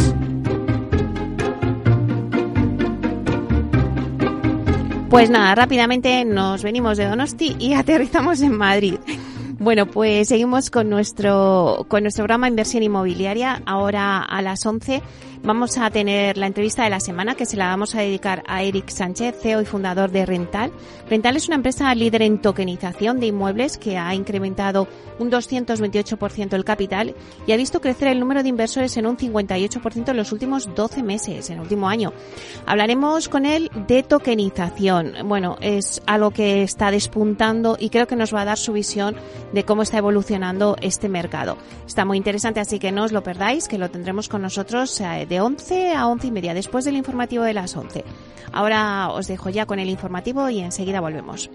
Pues 5.10 5.30
nada, 5.30 5.54
rápidamente 5.54 6.24
nos 6.24 6.64
venimos 6.64 6.98
de 6.98 7.04
Donosti 7.04 7.58
y 7.60 7.74
aterrizamos 7.74 8.40
en 8.40 8.58
Madrid. 8.58 8.96
Bueno, 9.60 9.86
pues 9.86 10.30
seguimos 10.30 10.70
con 10.70 10.90
nuestro, 10.90 11.86
con 11.90 12.04
nuestro 12.04 12.22
programa 12.22 12.48
Inversión 12.48 12.84
Inmobiliaria. 12.84 13.62
Ahora 13.66 14.22
a 14.22 14.42
las 14.42 14.66
11 14.66 15.02
vamos 15.46 15.78
a 15.78 15.92
tener 15.92 16.38
la 16.38 16.48
entrevista 16.48 16.84
de 16.84 16.90
la 16.90 17.00
semana 17.00 17.36
que 17.36 17.46
se 17.46 17.56
la 17.56 17.68
vamos 17.68 17.94
a 17.94 18.00
dedicar 18.00 18.42
a 18.48 18.64
Eric 18.64 18.90
Sánchez, 18.90 19.36
CEO 19.40 19.62
y 19.62 19.66
fundador 19.66 20.10
de 20.10 20.26
Rental. 20.26 20.72
Rental 21.08 21.38
es 21.38 21.48
una 21.48 21.56
empresa 21.56 21.94
líder 21.94 22.24
en 22.24 22.42
tokenización 22.42 23.20
de 23.20 23.28
inmuebles 23.28 23.78
que 23.78 23.98
ha 23.98 24.16
incrementado 24.16 24.88
un 25.20 25.30
228% 25.30 26.54
el 26.54 26.66
capital 26.66 27.14
y 27.46 27.52
ha 27.52 27.58
visto 27.58 27.80
crecer 27.80 28.08
el 28.08 28.20
número 28.20 28.42
de 28.42 28.50
inversores 28.50 28.98
en 28.98 29.06
un 29.06 29.18
58% 29.18 30.10
en 30.10 30.18
los 30.18 30.32
últimos 30.32 30.74
12 30.74 31.04
meses, 31.04 31.50
en 31.50 31.58
el 31.58 31.62
último 31.62 31.88
año. 31.88 32.12
Hablaremos 32.66 33.30
con 33.30 33.46
él 33.46 33.70
de 33.88 34.02
tokenización. 34.02 35.14
Bueno, 35.26 35.58
es 35.62 36.02
algo 36.08 36.32
que 36.32 36.64
está 36.64 36.90
despuntando 36.90 37.78
y 37.80 37.90
creo 37.90 38.08
que 38.08 38.16
nos 38.16 38.34
va 38.34 38.42
a 38.42 38.46
dar 38.46 38.58
su 38.58 38.74
visión 38.74 39.16
de 39.54 39.64
cómo 39.64 39.84
está 39.84 40.00
evolucionando 40.00 40.76
este 40.82 41.08
mercado. 41.08 41.58
Está 41.86 42.04
muy 42.04 42.18
interesante, 42.18 42.60
así 42.60 42.80
que 42.80 42.92
no 42.92 43.04
os 43.04 43.12
lo 43.12 43.22
perdáis, 43.22 43.68
que 43.68 43.78
lo 43.78 43.92
tendremos 43.92 44.28
con 44.28 44.42
nosotros 44.42 45.00
de 45.36 45.42
11 45.42 45.94
a 45.96 46.08
11 46.08 46.28
y 46.28 46.32
media, 46.32 46.54
después 46.54 46.86
del 46.86 46.96
informativo 46.96 47.44
de 47.44 47.54
las 47.54 47.76
11. 47.76 48.06
Ahora 48.54 49.10
os 49.10 49.28
dejo 49.28 49.50
ya 49.50 49.66
con 49.66 49.80
el 49.80 49.90
informativo 49.90 50.50
y 50.50 50.60
enseguida 50.62 51.02
volvemos. 51.02 51.50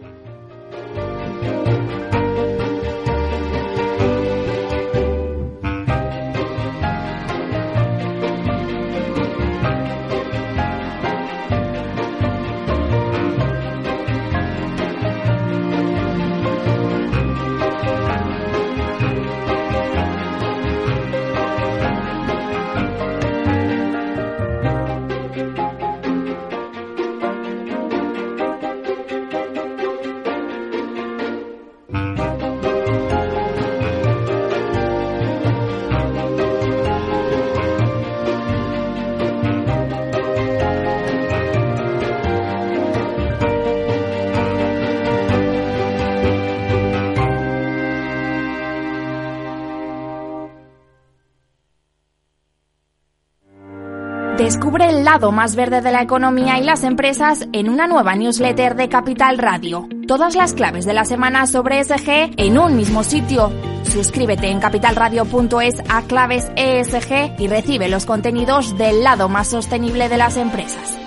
Descubre 54.60 54.90
el 54.90 55.06
lado 55.06 55.32
más 55.32 55.56
verde 55.56 55.80
de 55.80 55.90
la 55.90 56.02
economía 56.02 56.58
y 56.58 56.64
las 56.64 56.84
empresas 56.84 57.48
en 57.54 57.70
una 57.70 57.86
nueva 57.86 58.14
newsletter 58.14 58.76
de 58.76 58.90
Capital 58.90 59.38
Radio. 59.38 59.88
Todas 60.06 60.34
las 60.34 60.52
claves 60.52 60.84
de 60.84 60.92
la 60.92 61.06
semana 61.06 61.46
sobre 61.46 61.80
ESG 61.80 62.34
en 62.36 62.58
un 62.58 62.76
mismo 62.76 63.02
sitio. 63.02 63.50
Suscríbete 63.84 64.48
en 64.50 64.60
capitalradio.es 64.60 65.82
a 65.88 66.02
claves 66.02 66.52
ESG 66.56 67.40
y 67.40 67.48
recibe 67.48 67.88
los 67.88 68.04
contenidos 68.04 68.76
del 68.76 69.02
lado 69.02 69.30
más 69.30 69.48
sostenible 69.48 70.10
de 70.10 70.18
las 70.18 70.36
empresas. 70.36 70.99